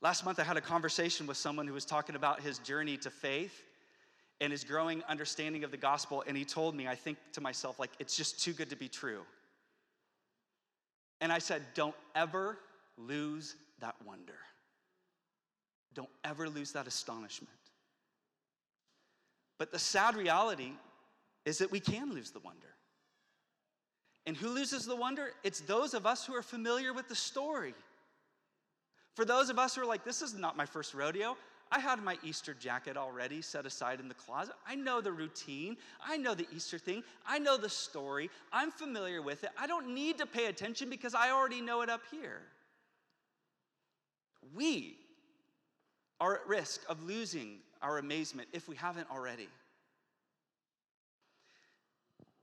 Last 0.00 0.24
month, 0.24 0.40
I 0.40 0.44
had 0.44 0.56
a 0.56 0.62
conversation 0.62 1.26
with 1.26 1.36
someone 1.36 1.66
who 1.66 1.74
was 1.74 1.84
talking 1.84 2.16
about 2.16 2.40
his 2.40 2.58
journey 2.58 2.96
to 2.98 3.10
faith 3.10 3.62
and 4.40 4.50
his 4.50 4.64
growing 4.64 5.02
understanding 5.08 5.64
of 5.64 5.70
the 5.70 5.76
gospel. 5.76 6.24
And 6.26 6.36
he 6.36 6.44
told 6.44 6.74
me, 6.74 6.88
I 6.88 6.94
think 6.94 7.18
to 7.32 7.40
myself, 7.40 7.78
like, 7.78 7.90
it's 7.98 8.16
just 8.16 8.42
too 8.42 8.52
good 8.52 8.70
to 8.70 8.76
be 8.76 8.88
true. 8.88 9.22
And 11.20 11.32
I 11.32 11.38
said, 11.38 11.62
don't 11.74 11.94
ever 12.14 12.58
lose 12.96 13.56
that 13.80 13.94
wonder. 14.04 14.38
Don't 15.94 16.08
ever 16.24 16.48
lose 16.48 16.72
that 16.72 16.86
astonishment. 16.86 17.52
But 19.58 19.72
the 19.72 19.78
sad 19.78 20.16
reality 20.16 20.72
is 21.44 21.58
that 21.58 21.70
we 21.70 21.80
can 21.80 22.12
lose 22.14 22.30
the 22.30 22.38
wonder. 22.38 22.68
And 24.26 24.36
who 24.36 24.48
loses 24.48 24.86
the 24.86 24.96
wonder? 24.96 25.32
It's 25.42 25.60
those 25.60 25.92
of 25.92 26.06
us 26.06 26.24
who 26.24 26.34
are 26.34 26.42
familiar 26.42 26.92
with 26.92 27.08
the 27.08 27.14
story. 27.14 27.74
For 29.16 29.24
those 29.24 29.50
of 29.50 29.58
us 29.58 29.74
who 29.74 29.82
are 29.82 29.86
like, 29.86 30.04
this 30.04 30.22
is 30.22 30.34
not 30.34 30.56
my 30.56 30.66
first 30.66 30.94
rodeo, 30.94 31.36
I 31.72 31.78
had 31.78 32.02
my 32.02 32.18
Easter 32.24 32.52
jacket 32.52 32.96
already 32.96 33.42
set 33.42 33.64
aside 33.64 34.00
in 34.00 34.08
the 34.08 34.14
closet. 34.14 34.54
I 34.66 34.74
know 34.74 35.00
the 35.00 35.12
routine. 35.12 35.76
I 36.04 36.16
know 36.16 36.34
the 36.34 36.46
Easter 36.54 36.78
thing. 36.78 37.04
I 37.26 37.38
know 37.38 37.56
the 37.56 37.68
story. 37.68 38.28
I'm 38.52 38.72
familiar 38.72 39.22
with 39.22 39.44
it. 39.44 39.50
I 39.58 39.66
don't 39.66 39.94
need 39.94 40.18
to 40.18 40.26
pay 40.26 40.46
attention 40.46 40.90
because 40.90 41.14
I 41.14 41.30
already 41.30 41.60
know 41.60 41.82
it 41.82 41.88
up 41.88 42.02
here. 42.10 42.42
We 44.54 44.96
are 46.20 46.36
at 46.36 46.46
risk 46.48 46.82
of 46.88 47.02
losing 47.04 47.58
our 47.82 47.98
amazement 47.98 48.48
if 48.52 48.68
we 48.68 48.74
haven't 48.76 49.06
already. 49.10 49.48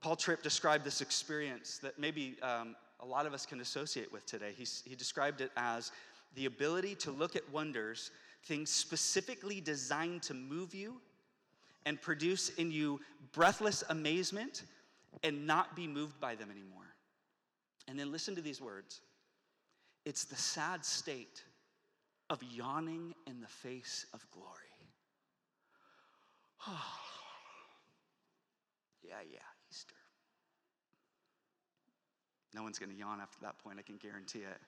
Paul 0.00 0.16
Tripp 0.16 0.42
described 0.42 0.84
this 0.84 1.00
experience 1.00 1.78
that 1.78 1.98
maybe 1.98 2.36
um, 2.42 2.76
a 3.00 3.06
lot 3.06 3.26
of 3.26 3.34
us 3.34 3.44
can 3.44 3.60
associate 3.60 4.12
with 4.12 4.26
today. 4.26 4.52
He 4.56 4.94
described 4.94 5.40
it 5.40 5.50
as 5.56 5.92
the 6.34 6.46
ability 6.46 6.94
to 6.96 7.10
look 7.10 7.36
at 7.36 7.48
wonders, 7.50 8.10
things 8.44 8.70
specifically 8.70 9.60
designed 9.60 10.22
to 10.22 10.34
move 10.34 10.74
you 10.74 11.00
and 11.86 12.00
produce 12.00 12.50
in 12.50 12.70
you 12.70 13.00
breathless 13.32 13.84
amazement 13.90 14.64
and 15.22 15.46
not 15.46 15.74
be 15.74 15.86
moved 15.86 16.20
by 16.20 16.34
them 16.34 16.50
anymore. 16.50 16.94
And 17.88 17.98
then 17.98 18.12
listen 18.12 18.34
to 18.34 18.42
these 18.42 18.60
words 18.60 19.00
it's 20.04 20.24
the 20.24 20.36
sad 20.36 20.84
state 20.84 21.44
of 22.30 22.42
yawning 22.42 23.14
in 23.26 23.40
the 23.40 23.46
face 23.46 24.06
of 24.14 24.24
glory. 24.30 24.46
yeah, 29.02 29.14
yeah, 29.30 29.38
Easter. 29.70 29.94
No 32.54 32.62
one's 32.62 32.78
going 32.78 32.90
to 32.90 32.96
yawn 32.96 33.20
after 33.20 33.38
that 33.42 33.58
point, 33.58 33.78
I 33.78 33.82
can 33.82 33.96
guarantee 33.96 34.40
it. 34.40 34.58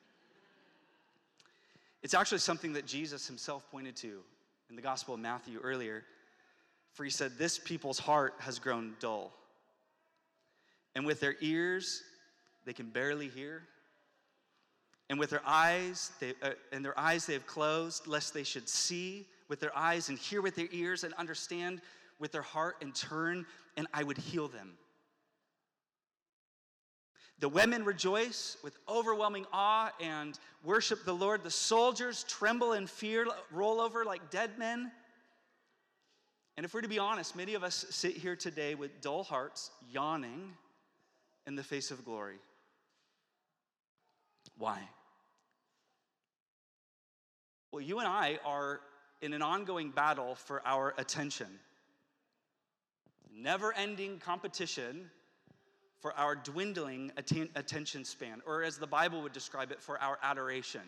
It's 2.02 2.14
actually 2.14 2.38
something 2.38 2.72
that 2.74 2.86
Jesus 2.86 3.26
himself 3.26 3.64
pointed 3.70 3.96
to 3.96 4.20
in 4.70 4.76
the 4.76 4.82
Gospel 4.82 5.14
of 5.14 5.20
Matthew 5.20 5.60
earlier, 5.62 6.04
for 6.92 7.04
he 7.04 7.10
said, 7.10 7.32
This 7.36 7.58
people's 7.58 7.98
heart 7.98 8.34
has 8.38 8.58
grown 8.58 8.94
dull. 9.00 9.32
And 10.94 11.06
with 11.06 11.20
their 11.20 11.36
ears, 11.40 12.02
they 12.64 12.72
can 12.72 12.90
barely 12.90 13.28
hear. 13.28 13.62
And 15.08 15.18
with 15.18 15.30
their 15.30 15.42
eyes, 15.44 16.12
they, 16.20 16.34
uh, 16.42 16.50
and 16.72 16.84
their 16.84 16.98
eyes 16.98 17.26
they 17.26 17.32
have 17.32 17.46
closed, 17.46 18.06
lest 18.06 18.32
they 18.32 18.44
should 18.44 18.68
see 18.68 19.26
with 19.48 19.60
their 19.60 19.76
eyes 19.76 20.08
and 20.08 20.16
hear 20.16 20.40
with 20.40 20.54
their 20.54 20.68
ears 20.70 21.04
and 21.04 21.12
understand 21.14 21.80
with 22.20 22.32
their 22.32 22.42
heart 22.42 22.76
and 22.80 22.94
turn, 22.94 23.44
and 23.76 23.88
I 23.92 24.04
would 24.04 24.18
heal 24.18 24.46
them. 24.46 24.74
The 27.40 27.48
women 27.48 27.84
rejoice 27.84 28.58
with 28.62 28.76
overwhelming 28.86 29.46
awe 29.50 29.90
and 29.98 30.38
worship 30.62 31.06
the 31.06 31.14
Lord. 31.14 31.42
The 31.42 31.50
soldiers 31.50 32.24
tremble 32.28 32.74
in 32.74 32.86
fear, 32.86 33.26
roll 33.50 33.80
over 33.80 34.04
like 34.04 34.30
dead 34.30 34.58
men. 34.58 34.92
And 36.58 36.66
if 36.66 36.74
we're 36.74 36.82
to 36.82 36.88
be 36.88 36.98
honest, 36.98 37.34
many 37.34 37.54
of 37.54 37.64
us 37.64 37.86
sit 37.88 38.14
here 38.14 38.36
today 38.36 38.74
with 38.74 39.00
dull 39.00 39.24
hearts, 39.24 39.70
yawning 39.90 40.52
in 41.46 41.56
the 41.56 41.62
face 41.62 41.90
of 41.90 42.04
glory. 42.04 42.36
Why? 44.58 44.78
Well, 47.72 47.80
you 47.80 48.00
and 48.00 48.08
I 48.08 48.38
are 48.44 48.80
in 49.22 49.32
an 49.32 49.40
ongoing 49.40 49.90
battle 49.90 50.34
for 50.34 50.60
our 50.66 50.92
attention. 50.98 51.46
Never 53.34 53.72
ending 53.72 54.18
competition 54.18 55.10
for 56.00 56.16
our 56.18 56.34
dwindling 56.34 57.12
atten- 57.16 57.50
attention 57.54 58.04
span, 58.04 58.42
or 58.46 58.62
as 58.62 58.78
the 58.78 58.86
Bible 58.86 59.22
would 59.22 59.32
describe 59.32 59.70
it, 59.70 59.80
for 59.80 60.00
our 60.00 60.18
adoration. 60.22 60.80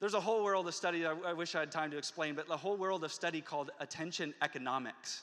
There's 0.00 0.14
a 0.14 0.20
whole 0.20 0.42
world 0.42 0.66
of 0.66 0.74
study, 0.74 1.06
I, 1.06 1.12
I 1.26 1.32
wish 1.32 1.54
I 1.54 1.60
had 1.60 1.70
time 1.70 1.90
to 1.90 1.98
explain, 1.98 2.34
but 2.34 2.48
the 2.48 2.56
whole 2.56 2.76
world 2.76 3.04
of 3.04 3.12
study 3.12 3.40
called 3.40 3.70
attention 3.80 4.34
economics. 4.42 5.22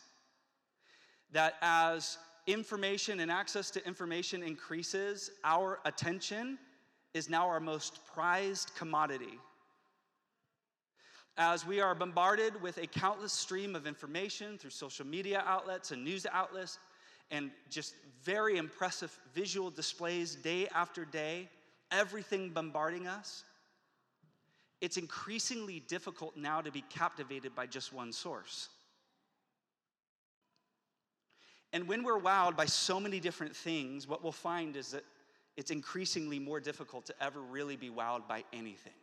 That 1.31 1.55
as 1.61 2.17
information 2.47 3.19
and 3.19 3.31
access 3.31 3.69
to 3.71 3.85
information 3.85 4.43
increases, 4.43 5.31
our 5.43 5.79
attention 5.85 6.57
is 7.13 7.29
now 7.29 7.47
our 7.47 7.59
most 7.59 7.99
prized 8.13 8.71
commodity. 8.75 9.39
As 11.37 11.65
we 11.65 11.79
are 11.79 11.95
bombarded 11.95 12.61
with 12.61 12.77
a 12.77 12.87
countless 12.87 13.33
stream 13.33 13.75
of 13.75 13.87
information 13.87 14.57
through 14.57 14.71
social 14.71 15.05
media 15.05 15.43
outlets 15.45 15.91
and 15.91 16.03
news 16.03 16.25
outlets, 16.31 16.77
and 17.31 17.49
just 17.69 17.95
very 18.23 18.57
impressive 18.57 19.17
visual 19.33 19.71
displays 19.71 20.35
day 20.35 20.67
after 20.75 21.05
day, 21.05 21.49
everything 21.91 22.49
bombarding 22.49 23.07
us, 23.07 23.43
it's 24.81 24.97
increasingly 24.97 25.79
difficult 25.87 26.35
now 26.35 26.61
to 26.61 26.71
be 26.71 26.83
captivated 26.89 27.55
by 27.55 27.65
just 27.65 27.93
one 27.93 28.11
source. 28.11 28.69
And 31.73 31.87
when 31.87 32.03
we're 32.03 32.19
wowed 32.19 32.57
by 32.57 32.65
so 32.65 32.99
many 32.99 33.19
different 33.19 33.55
things, 33.55 34.07
what 34.07 34.21
we'll 34.23 34.31
find 34.31 34.75
is 34.75 34.91
that 34.91 35.05
it's 35.55 35.71
increasingly 35.71 36.39
more 36.39 36.59
difficult 36.59 37.05
to 37.05 37.13
ever 37.21 37.39
really 37.39 37.75
be 37.75 37.89
wowed 37.89 38.27
by 38.27 38.43
anything. 38.51 38.93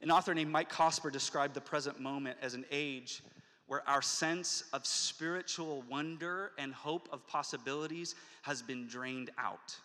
An 0.00 0.10
author 0.10 0.34
named 0.34 0.50
Mike 0.50 0.70
Cosper 0.70 1.10
described 1.10 1.54
the 1.54 1.60
present 1.60 2.00
moment 2.00 2.36
as 2.42 2.54
an 2.54 2.64
age 2.70 3.22
where 3.66 3.88
our 3.88 4.02
sense 4.02 4.64
of 4.72 4.86
spiritual 4.86 5.82
wonder 5.88 6.52
and 6.58 6.74
hope 6.74 7.08
of 7.12 7.26
possibilities 7.26 8.14
has 8.42 8.62
been 8.62 8.86
drained 8.86 9.30
out. 9.38 9.76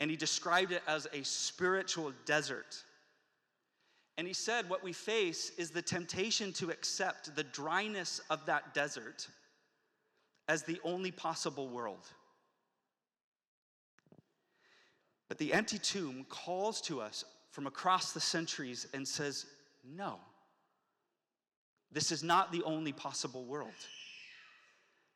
And 0.00 0.10
he 0.10 0.16
described 0.16 0.72
it 0.72 0.82
as 0.88 1.06
a 1.12 1.22
spiritual 1.22 2.12
desert. 2.24 2.82
And 4.16 4.26
he 4.26 4.32
said, 4.32 4.68
What 4.68 4.82
we 4.82 4.92
face 4.92 5.52
is 5.58 5.70
the 5.70 5.82
temptation 5.82 6.52
to 6.54 6.70
accept 6.70 7.34
the 7.36 7.44
dryness 7.44 8.20
of 8.30 8.44
that 8.46 8.74
desert 8.74 9.28
as 10.48 10.64
the 10.64 10.80
only 10.84 11.10
possible 11.12 11.68
world. 11.68 12.08
But 15.28 15.38
the 15.38 15.52
empty 15.52 15.78
tomb 15.78 16.26
calls 16.28 16.80
to 16.82 17.00
us 17.00 17.24
from 17.52 17.68
across 17.68 18.12
the 18.12 18.20
centuries 18.20 18.88
and 18.92 19.06
says, 19.06 19.46
No. 19.84 20.18
This 21.92 22.12
is 22.12 22.22
not 22.22 22.52
the 22.52 22.62
only 22.62 22.92
possible 22.92 23.44
world. 23.44 23.72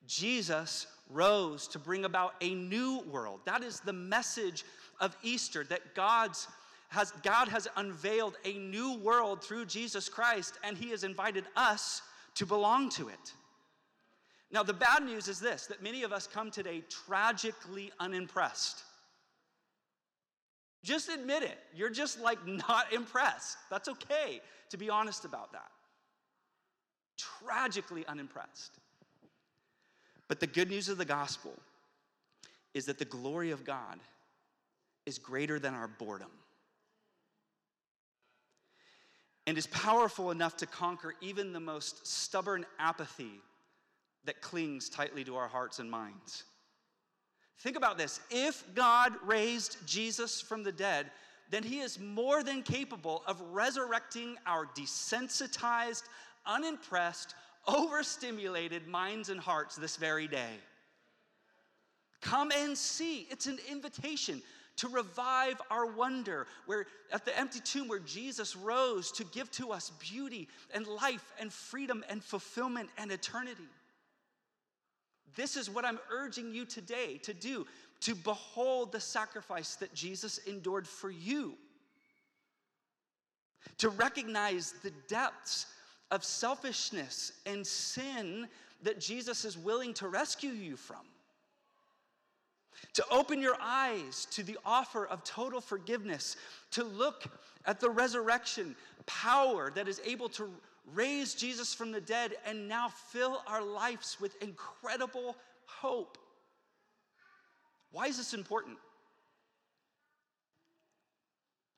Jesus 0.06 0.86
rose 1.08 1.68
to 1.68 1.78
bring 1.78 2.04
about 2.04 2.34
a 2.40 2.54
new 2.54 3.00
world. 3.10 3.40
That 3.44 3.62
is 3.62 3.80
the 3.80 3.92
message 3.92 4.64
of 5.00 5.16
Easter 5.22 5.64
that 5.64 5.94
God's 5.94 6.48
has, 6.88 7.10
God 7.22 7.48
has 7.48 7.66
unveiled 7.76 8.36
a 8.44 8.52
new 8.52 8.98
world 8.98 9.42
through 9.42 9.66
Jesus 9.66 10.08
Christ, 10.08 10.58
and 10.62 10.76
He 10.76 10.90
has 10.90 11.02
invited 11.02 11.44
us 11.56 12.02
to 12.36 12.46
belong 12.46 12.88
to 12.90 13.08
it. 13.08 13.32
Now, 14.52 14.62
the 14.62 14.74
bad 14.74 15.02
news 15.02 15.26
is 15.26 15.40
this 15.40 15.66
that 15.66 15.82
many 15.82 16.04
of 16.04 16.12
us 16.12 16.28
come 16.28 16.50
today 16.50 16.84
tragically 17.06 17.90
unimpressed. 17.98 18.84
Just 20.84 21.08
admit 21.08 21.42
it. 21.42 21.58
You're 21.74 21.90
just 21.90 22.20
like 22.20 22.46
not 22.46 22.92
impressed. 22.92 23.56
That's 23.70 23.88
okay 23.88 24.40
to 24.70 24.76
be 24.76 24.90
honest 24.90 25.24
about 25.24 25.50
that 25.52 25.70
tragically 27.16 28.06
unimpressed. 28.06 28.78
But 30.28 30.40
the 30.40 30.46
good 30.46 30.70
news 30.70 30.88
of 30.88 30.98
the 30.98 31.04
gospel 31.04 31.52
is 32.72 32.86
that 32.86 32.98
the 32.98 33.04
glory 33.04 33.50
of 33.50 33.64
God 33.64 33.98
is 35.06 35.18
greater 35.18 35.58
than 35.58 35.74
our 35.74 35.88
boredom 35.88 36.30
and 39.46 39.58
is 39.58 39.66
powerful 39.68 40.30
enough 40.30 40.56
to 40.56 40.66
conquer 40.66 41.14
even 41.20 41.52
the 41.52 41.60
most 41.60 42.06
stubborn 42.06 42.64
apathy 42.78 43.40
that 44.24 44.40
clings 44.40 44.88
tightly 44.88 45.22
to 45.24 45.36
our 45.36 45.48
hearts 45.48 45.78
and 45.78 45.90
minds. 45.90 46.44
Think 47.60 47.76
about 47.76 47.98
this 47.98 48.20
if 48.30 48.64
God 48.74 49.12
raised 49.24 49.86
Jesus 49.86 50.40
from 50.40 50.62
the 50.62 50.72
dead, 50.72 51.10
then 51.50 51.62
he 51.62 51.80
is 51.80 51.98
more 51.98 52.42
than 52.42 52.62
capable 52.62 53.22
of 53.26 53.40
resurrecting 53.52 54.36
our 54.46 54.66
desensitized, 54.66 56.04
unimpressed, 56.46 57.34
overstimulated 57.66 58.86
minds 58.86 59.28
and 59.28 59.40
hearts 59.40 59.76
this 59.76 59.96
very 59.96 60.28
day. 60.28 60.58
Come 62.20 62.52
and 62.52 62.76
see. 62.76 63.26
It's 63.30 63.46
an 63.46 63.58
invitation 63.70 64.42
to 64.76 64.88
revive 64.88 65.60
our 65.70 65.86
wonder, 65.86 66.46
where 66.66 66.86
at 67.12 67.24
the 67.24 67.38
empty 67.38 67.60
tomb 67.60 67.86
where 67.86 68.00
Jesus 68.00 68.56
rose 68.56 69.12
to 69.12 69.24
give 69.24 69.50
to 69.52 69.70
us 69.70 69.92
beauty 70.00 70.48
and 70.74 70.86
life 70.86 71.32
and 71.38 71.52
freedom 71.52 72.04
and 72.08 72.24
fulfillment 72.24 72.88
and 72.98 73.12
eternity. 73.12 73.68
This 75.36 75.56
is 75.56 75.70
what 75.70 75.84
I'm 75.84 76.00
urging 76.10 76.52
you 76.52 76.64
today 76.64 77.18
to 77.22 77.32
do 77.34 77.66
to 78.00 78.14
behold 78.14 78.92
the 78.92 79.00
sacrifice 79.00 79.76
that 79.76 79.94
Jesus 79.94 80.38
endured 80.38 80.86
for 80.86 81.10
you, 81.10 81.54
to 83.78 83.88
recognize 83.88 84.74
the 84.82 84.92
depths 85.08 85.66
of 86.10 86.24
selfishness 86.24 87.32
and 87.46 87.66
sin 87.66 88.48
that 88.82 89.00
Jesus 89.00 89.44
is 89.44 89.56
willing 89.56 89.94
to 89.94 90.08
rescue 90.08 90.50
you 90.50 90.76
from. 90.76 91.04
To 92.94 93.04
open 93.10 93.40
your 93.40 93.56
eyes 93.60 94.26
to 94.32 94.42
the 94.42 94.58
offer 94.64 95.06
of 95.06 95.24
total 95.24 95.60
forgiveness, 95.60 96.36
to 96.72 96.84
look 96.84 97.24
at 97.66 97.80
the 97.80 97.90
resurrection 97.90 98.76
power 99.06 99.70
that 99.74 99.88
is 99.88 100.00
able 100.04 100.28
to 100.30 100.50
raise 100.92 101.34
Jesus 101.34 101.72
from 101.72 101.92
the 101.92 102.00
dead 102.00 102.34
and 102.46 102.68
now 102.68 102.88
fill 102.88 103.42
our 103.46 103.62
lives 103.62 104.18
with 104.20 104.40
incredible 104.42 105.36
hope. 105.66 106.18
Why 107.90 108.06
is 108.06 108.16
this 108.16 108.34
important? 108.34 108.76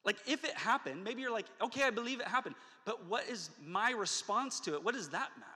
Like, 0.05 0.17
if 0.27 0.45
it 0.45 0.55
happened, 0.55 1.05
maybe 1.05 1.21
you're 1.21 1.33
like, 1.33 1.47
okay, 1.61 1.83
I 1.83 1.91
believe 1.91 2.21
it 2.21 2.27
happened, 2.27 2.55
but 2.87 3.05
what 3.07 3.29
is 3.29 3.51
my 3.63 3.91
response 3.91 4.61
to 4.61 4.75
it? 4.75 4.83
What 4.83 4.95
does 4.95 5.11
that 5.11 5.29
matter? 5.39 5.53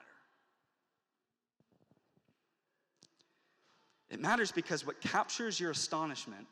It 4.11 4.19
matters 4.19 4.51
because 4.51 4.85
what 4.85 4.99
captures 4.99 5.57
your 5.57 5.71
astonishment 5.71 6.45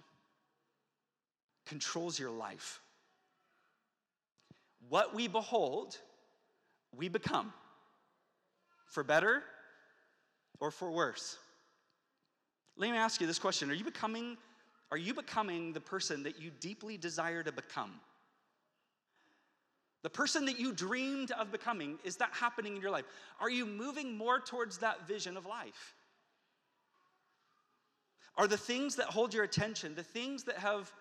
controls 1.68 2.18
your 2.18 2.32
life. 2.32 2.80
What 4.88 5.14
we 5.14 5.28
behold, 5.28 5.98
we 6.96 7.10
become, 7.10 7.54
for 8.88 9.04
better 9.04 9.44
or 10.62 10.72
for 10.72 10.90
worse. 10.90 11.38
Let 12.78 12.90
me 12.90 12.98
ask 12.98 13.20
you 13.20 13.28
this 13.28 13.38
question 13.38 13.70
Are 13.70 13.74
you 13.74 13.84
becoming, 13.84 14.38
are 14.92 14.98
you 14.98 15.14
becoming 15.14 15.74
the 15.74 15.82
person 15.82 16.24
that 16.24 16.42
you 16.42 16.52
deeply 16.62 16.96
desire 16.96 17.44
to 17.44 17.52
become? 17.52 18.00
The 20.02 20.10
person 20.10 20.46
that 20.46 20.60
you 20.60 20.72
dreamed 20.72 21.32
of 21.32 21.52
becoming, 21.52 22.00
is 22.04 22.16
that 22.18 22.32
happening 22.32 22.76
in 22.76 22.82
your 22.82 22.92
life? 22.92 23.06
Are 23.42 23.50
you 23.50 23.66
moving 23.66 24.18
more 24.18 24.40
towards 24.40 24.78
that 24.78 25.08
vision 25.08 25.36
of 25.36 25.46
life? 25.46 25.96
Are 28.38 28.48
the 28.48 28.58
things 28.58 28.96
that 28.96 29.08
hold 29.08 29.34
your 29.34 29.44
attention, 29.44 29.96
the 29.96 30.04
things 30.04 30.46
that 30.46 30.58
have 30.58 30.92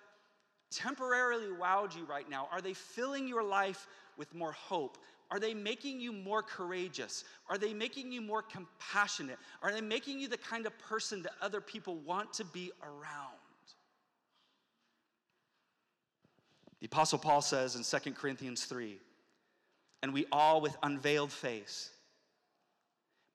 temporarily 0.71 1.47
wowed 1.47 1.97
you 1.97 2.05
right 2.05 2.29
now, 2.29 2.49
are 2.53 2.61
they 2.61 2.75
filling 2.75 3.29
your 3.29 3.43
life 3.43 3.87
with 4.17 4.35
more 4.35 4.53
hope? 4.53 4.99
Are 5.31 5.39
they 5.39 5.55
making 5.55 6.01
you 6.01 6.13
more 6.13 6.43
courageous? 6.43 7.25
Are 7.49 7.59
they 7.59 7.73
making 7.75 8.11
you 8.11 8.21
more 8.21 8.43
compassionate? 8.43 9.39
Are 9.63 9.73
they 9.73 9.81
making 9.81 10.19
you 10.19 10.29
the 10.29 10.39
kind 10.39 10.67
of 10.67 10.77
person 10.79 11.23
that 11.23 11.33
other 11.41 11.61
people 11.61 11.97
want 11.97 12.33
to 12.35 12.45
be 12.47 12.73
around? 12.83 13.38
The 16.81 16.87
Apostle 16.87 17.19
Paul 17.19 17.43
says 17.43 17.75
in 17.75 18.01
2 18.01 18.13
Corinthians 18.13 18.65
3 18.65 18.99
and 20.03 20.13
we 20.13 20.27
all 20.31 20.61
with 20.61 20.77
unveiled 20.83 21.33
face, 21.33 21.91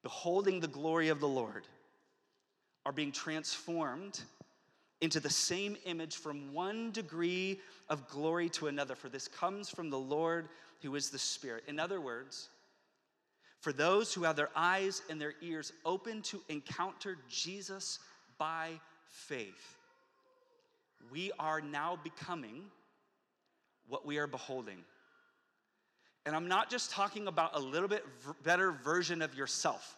beholding 0.02 0.60
the 0.60 0.68
glory 0.68 1.10
of 1.10 1.20
the 1.20 1.28
Lord, 1.28 1.68
are 2.86 2.92
being 2.92 3.12
transformed 3.12 4.22
into 5.02 5.20
the 5.20 5.30
same 5.30 5.76
image 5.86 6.16
from 6.16 6.54
one 6.54 6.92
degree 6.92 7.60
of 7.90 8.08
glory 8.08 8.50
to 8.50 8.68
another, 8.68 8.96
for 8.96 9.10
this 9.10 9.28
comes 9.28 9.70
from 9.70 9.90
the 9.90 10.00
Lord 10.00 10.48
who 10.82 10.96
is 10.96 11.10
the 11.10 11.20
Spirit. 11.20 11.64
In 11.68 11.80
other 11.80 12.00
words, 12.00 12.50
for 13.60 13.74
those 13.74 14.14
who 14.14 14.24
have 14.24 14.36
their 14.36 14.50
eyes 14.56 15.02
and 15.10 15.20
their 15.20 15.34
ears 15.42 15.74
open 15.86 16.22
to 16.24 16.42
encounter 16.50 17.18
Jesus 17.30 18.00
by 18.38 18.80
faith, 19.08 19.78
we 21.12 21.32
are 21.40 21.62
now 21.62 21.98
becoming 22.02 22.64
what 23.88 24.06
we 24.06 24.18
are 24.18 24.28
beholding. 24.28 24.80
And 26.26 26.36
I'm 26.36 26.48
not 26.48 26.70
just 26.70 26.92
talking 26.92 27.28
about 27.28 27.52
a 27.56 27.60
little 27.60 27.90
bit 27.90 28.06
better 28.44 28.72
version 28.72 29.22
of 29.22 29.36
yourself. 29.36 29.98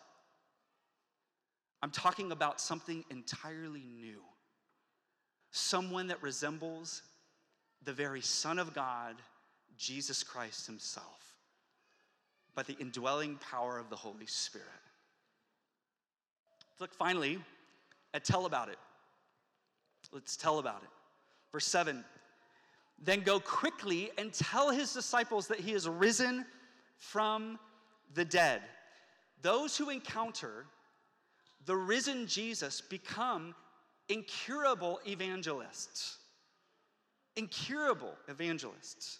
I'm 1.81 1.91
talking 1.91 2.31
about 2.31 2.59
something 2.59 3.05
entirely 3.11 3.83
new. 3.95 4.21
Someone 5.51 6.07
that 6.07 6.21
resembles 6.23 7.03
the 7.83 7.93
very 7.93 8.21
Son 8.21 8.57
of 8.57 8.73
God, 8.73 9.15
Jesus 9.77 10.23
Christ 10.23 10.65
Himself, 10.65 11.35
by 12.55 12.63
the 12.63 12.75
indwelling 12.79 13.37
power 13.37 13.77
of 13.77 13.89
the 13.89 13.95
Holy 13.95 14.25
Spirit. 14.25 14.67
Look 16.79 16.93
finally 16.93 17.39
at 18.13 18.25
tell 18.25 18.45
about 18.47 18.69
it. 18.69 18.77
Let's 20.11 20.35
tell 20.35 20.59
about 20.59 20.81
it. 20.83 20.89
Verse 21.51 21.67
7 21.67 22.03
Then 23.03 23.21
go 23.21 23.39
quickly 23.39 24.11
and 24.17 24.33
tell 24.33 24.71
his 24.71 24.93
disciples 24.93 25.47
that 25.47 25.59
he 25.59 25.73
is 25.73 25.87
risen 25.87 26.45
from 26.97 27.59
the 28.13 28.25
dead. 28.25 28.61
Those 29.41 29.77
who 29.77 29.89
encounter 29.89 30.65
the 31.65 31.75
risen 31.75 32.27
Jesus 32.27 32.81
become 32.81 33.53
incurable 34.09 34.99
evangelists. 35.07 36.17
Incurable 37.35 38.13
evangelists. 38.27 39.19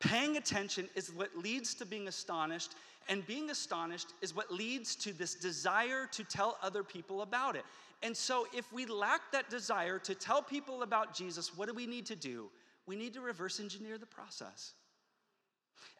Paying 0.00 0.36
attention 0.36 0.88
is 0.94 1.12
what 1.12 1.36
leads 1.36 1.74
to 1.74 1.86
being 1.86 2.08
astonished, 2.08 2.74
and 3.08 3.26
being 3.26 3.50
astonished 3.50 4.08
is 4.20 4.34
what 4.34 4.52
leads 4.52 4.96
to 4.96 5.12
this 5.12 5.34
desire 5.34 6.06
to 6.12 6.24
tell 6.24 6.58
other 6.62 6.82
people 6.82 7.22
about 7.22 7.56
it. 7.56 7.64
And 8.02 8.16
so, 8.16 8.46
if 8.52 8.70
we 8.72 8.84
lack 8.86 9.32
that 9.32 9.48
desire 9.48 9.98
to 10.00 10.14
tell 10.14 10.42
people 10.42 10.82
about 10.82 11.14
Jesus, 11.14 11.56
what 11.56 11.68
do 11.68 11.74
we 11.74 11.86
need 11.86 12.06
to 12.06 12.16
do? 12.16 12.50
We 12.86 12.96
need 12.96 13.14
to 13.14 13.20
reverse 13.20 13.60
engineer 13.60 13.98
the 13.98 14.06
process. 14.06 14.72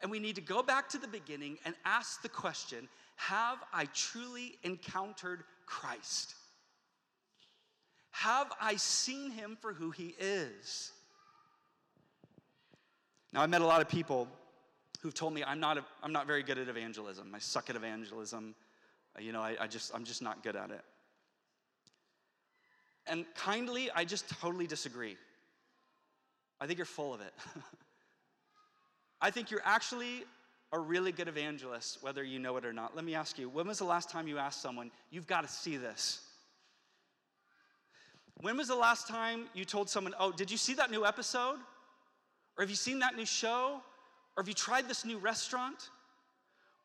And 0.01 0.11
we 0.11 0.19
need 0.19 0.35
to 0.35 0.41
go 0.41 0.61
back 0.61 0.89
to 0.89 0.97
the 0.97 1.07
beginning 1.07 1.57
and 1.65 1.75
ask 1.85 2.21
the 2.21 2.29
question 2.29 2.87
have 3.17 3.59
I 3.73 3.85
truly 3.93 4.57
encountered 4.63 5.43
Christ? 5.65 6.35
Have 8.11 8.51
I 8.61 8.75
seen 8.75 9.31
him 9.31 9.57
for 9.59 9.73
who 9.73 9.91
he 9.91 10.15
is? 10.19 10.91
Now, 13.33 13.41
I've 13.41 13.49
met 13.49 13.61
a 13.61 13.65
lot 13.65 13.81
of 13.81 13.89
people 13.89 14.27
who've 15.01 15.13
told 15.13 15.33
me 15.33 15.43
I'm 15.43 15.59
not, 15.59 15.77
a, 15.77 15.85
I'm 16.01 16.13
not 16.13 16.25
very 16.25 16.41
good 16.41 16.57
at 16.57 16.67
evangelism. 16.67 17.31
I 17.35 17.39
suck 17.39 17.69
at 17.69 17.75
evangelism. 17.75 18.55
Uh, 19.17 19.21
you 19.21 19.31
know, 19.31 19.41
I, 19.41 19.55
I 19.59 19.67
just, 19.67 19.93
I'm 19.93 20.03
just 20.03 20.21
not 20.21 20.43
good 20.43 20.55
at 20.55 20.71
it. 20.71 20.81
And 23.07 23.25
kindly, 23.35 23.89
I 23.93 24.05
just 24.05 24.29
totally 24.41 24.67
disagree. 24.67 25.17
I 26.59 26.67
think 26.67 26.77
you're 26.79 26.85
full 26.85 27.13
of 27.13 27.21
it. 27.21 27.33
I 29.21 29.31
think 29.31 29.51
you're 29.51 29.61
actually 29.65 30.23
a 30.71 30.79
really 30.79 31.11
good 31.11 31.27
evangelist, 31.27 31.99
whether 32.01 32.23
you 32.23 32.39
know 32.39 32.57
it 32.57 32.65
or 32.65 32.73
not. 32.73 32.95
Let 32.95 33.05
me 33.05 33.15
ask 33.15 33.37
you 33.37 33.49
when 33.49 33.67
was 33.67 33.79
the 33.79 33.85
last 33.85 34.09
time 34.09 34.27
you 34.27 34.37
asked 34.37 34.61
someone, 34.61 34.91
You've 35.09 35.27
got 35.27 35.41
to 35.41 35.47
see 35.47 35.77
this? 35.77 36.21
When 38.41 38.57
was 38.57 38.67
the 38.67 38.75
last 38.75 39.07
time 39.07 39.45
you 39.53 39.65
told 39.65 39.89
someone, 39.89 40.13
Oh, 40.19 40.31
did 40.31 40.51
you 40.51 40.57
see 40.57 40.73
that 40.75 40.91
new 40.91 41.05
episode? 41.05 41.57
Or 42.57 42.63
have 42.63 42.69
you 42.69 42.75
seen 42.75 42.99
that 42.99 43.15
new 43.15 43.25
show? 43.25 43.81
Or 44.35 44.43
have 44.43 44.47
you 44.47 44.53
tried 44.53 44.87
this 44.87 45.05
new 45.05 45.17
restaurant? 45.17 45.89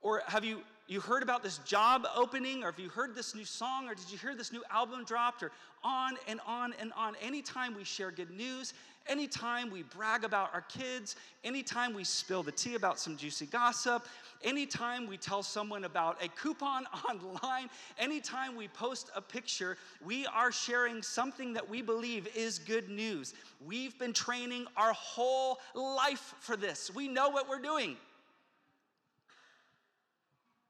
Or 0.01 0.23
have 0.27 0.45
you, 0.45 0.63
you 0.87 1.01
heard 1.01 1.23
about 1.23 1.43
this 1.43 1.59
job 1.59 2.07
opening? 2.17 2.63
Or 2.63 2.67
have 2.67 2.79
you 2.79 2.89
heard 2.89 3.15
this 3.15 3.35
new 3.35 3.45
song? 3.45 3.89
Or 3.89 3.95
did 3.95 4.11
you 4.11 4.19
hear 4.19 4.35
this 4.35 4.53
new 4.53 4.63
album 4.71 5.05
dropped? 5.05 5.43
Or 5.43 5.51
on 5.83 6.15
and 6.29 6.41
on 6.47 6.75
and 6.81 6.93
on. 6.97 7.17
Anytime 7.23 7.75
we 7.75 7.85
share 7.85 8.11
good 8.11 8.31
news, 8.31 8.73
Anytime 9.07 9.71
we 9.71 9.83
brag 9.83 10.25
about 10.25 10.55
our 10.55 10.61
kids, 10.61 11.17
anytime 11.43 11.95
we 11.95 12.05
spill 12.05 12.43
the 12.43 12.53
tea 12.53 12.75
about 12.75 12.99
some 12.99 13.17
juicy 13.17 13.47
gossip, 13.47 14.07
anytime 14.43 15.07
we 15.07 15.17
tell 15.17 15.43
someone 15.43 15.85
about 15.85 16.23
a 16.23 16.29
coupon 16.29 16.87
online, 17.09 17.69
anytime 17.99 18.55
we 18.57 18.69
post 18.69 19.11
a 19.17 19.21
picture, 19.21 19.77
we 20.05 20.27
are 20.27 20.53
sharing 20.53 21.03
something 21.03 21.53
that 21.55 21.69
we 21.69 21.83
believe 21.83 22.29
is 22.37 22.59
good 22.59 22.89
news. 22.89 23.35
We've 23.67 23.99
been 23.99 24.13
training 24.13 24.67
our 24.77 24.93
whole 24.93 25.59
life 25.75 26.35
for 26.41 26.57
this. 26.57 26.95
We 26.95 27.09
know 27.09 27.31
what 27.31 27.49
we're 27.49 27.63
doing. 27.63 27.97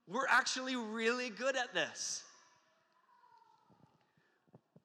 We're 0.08 0.26
actually 0.28 0.76
really 0.76 1.30
good 1.30 1.56
at 1.56 1.74
this. 1.74 2.22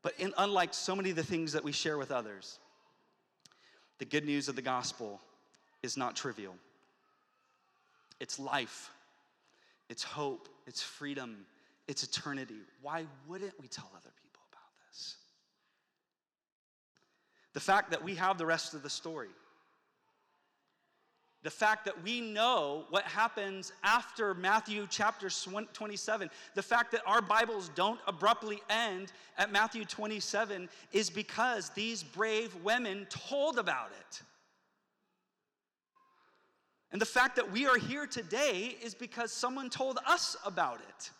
But 0.01 0.13
in, 0.19 0.33
unlike 0.37 0.73
so 0.73 0.95
many 0.95 1.09
of 1.09 1.15
the 1.15 1.23
things 1.23 1.53
that 1.53 1.63
we 1.63 1.71
share 1.71 1.97
with 1.97 2.11
others, 2.11 2.59
the 3.99 4.05
good 4.05 4.25
news 4.25 4.47
of 4.47 4.55
the 4.55 4.61
gospel 4.61 5.21
is 5.83 5.97
not 5.97 6.15
trivial. 6.15 6.55
It's 8.19 8.39
life, 8.39 8.91
it's 9.89 10.03
hope, 10.03 10.49
it's 10.67 10.81
freedom, 10.81 11.45
it's 11.87 12.03
eternity. 12.03 12.61
Why 12.81 13.05
wouldn't 13.27 13.59
we 13.61 13.67
tell 13.67 13.89
other 13.93 14.11
people 14.21 14.41
about 14.51 14.69
this? 14.89 15.15
The 17.53 17.59
fact 17.59 17.91
that 17.91 18.03
we 18.03 18.15
have 18.15 18.37
the 18.37 18.45
rest 18.45 18.73
of 18.73 18.83
the 18.83 18.89
story. 18.89 19.29
The 21.45 21.51
fact 21.51 21.85
that 21.85 22.03
we 22.03 22.21
know 22.21 22.85
what 22.89 23.03
happens 23.03 23.71
after 23.83 24.33
Matthew 24.33 24.87
chapter 24.89 25.29
27, 25.29 26.31
the 26.55 26.63
fact 26.63 26.91
that 26.93 27.03
our 27.05 27.21
Bibles 27.21 27.69
don't 27.75 27.99
abruptly 28.07 28.63
end 28.67 29.11
at 29.37 29.51
Matthew 29.51 29.85
27 29.85 30.67
is 30.91 31.11
because 31.11 31.69
these 31.69 32.01
brave 32.01 32.55
women 32.63 33.05
told 33.11 33.59
about 33.59 33.91
it. 33.91 34.23
And 36.91 36.99
the 36.99 37.05
fact 37.05 37.35
that 37.35 37.51
we 37.51 37.67
are 37.67 37.77
here 37.77 38.07
today 38.07 38.75
is 38.81 38.95
because 38.95 39.31
someone 39.31 39.69
told 39.69 39.99
us 40.07 40.35
about 40.47 40.79
it. 40.79 41.11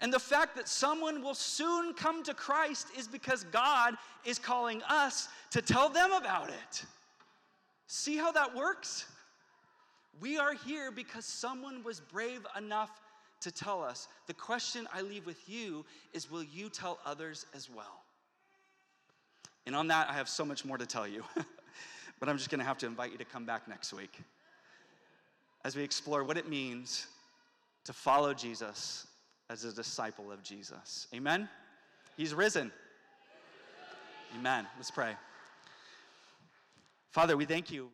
And 0.00 0.12
the 0.12 0.20
fact 0.20 0.54
that 0.56 0.68
someone 0.68 1.22
will 1.22 1.32
soon 1.32 1.94
come 1.94 2.22
to 2.24 2.34
Christ 2.34 2.88
is 2.94 3.08
because 3.08 3.44
God 3.44 3.94
is 4.26 4.38
calling 4.38 4.82
us 4.82 5.28
to 5.52 5.62
tell 5.62 5.88
them 5.88 6.12
about 6.12 6.50
it. 6.50 6.84
See 7.88 8.18
how 8.18 8.30
that 8.32 8.54
works? 8.54 9.06
We 10.20 10.38
are 10.38 10.52
here 10.52 10.92
because 10.92 11.24
someone 11.24 11.82
was 11.82 12.00
brave 12.00 12.46
enough 12.56 12.90
to 13.40 13.50
tell 13.50 13.82
us. 13.82 14.08
The 14.26 14.34
question 14.34 14.86
I 14.92 15.00
leave 15.00 15.24
with 15.24 15.48
you 15.48 15.86
is 16.12 16.30
will 16.30 16.44
you 16.44 16.68
tell 16.68 16.98
others 17.06 17.46
as 17.54 17.70
well? 17.70 18.02
And 19.66 19.74
on 19.74 19.88
that, 19.88 20.08
I 20.10 20.12
have 20.12 20.28
so 20.28 20.44
much 20.44 20.64
more 20.64 20.76
to 20.76 20.86
tell 20.86 21.08
you. 21.08 21.24
but 22.20 22.28
I'm 22.28 22.36
just 22.36 22.50
going 22.50 22.58
to 22.58 22.64
have 22.64 22.78
to 22.78 22.86
invite 22.86 23.10
you 23.10 23.18
to 23.18 23.24
come 23.24 23.46
back 23.46 23.66
next 23.68 23.92
week 23.92 24.20
as 25.64 25.74
we 25.74 25.82
explore 25.82 26.24
what 26.24 26.36
it 26.36 26.48
means 26.48 27.06
to 27.84 27.94
follow 27.94 28.34
Jesus 28.34 29.06
as 29.48 29.64
a 29.64 29.72
disciple 29.72 30.30
of 30.30 30.42
Jesus. 30.42 31.06
Amen? 31.14 31.48
He's 32.18 32.34
risen. 32.34 32.70
Amen. 34.36 34.66
Let's 34.76 34.90
pray. 34.90 35.14
Father, 37.12 37.36
we 37.36 37.46
thank 37.46 37.70
you. 37.70 37.90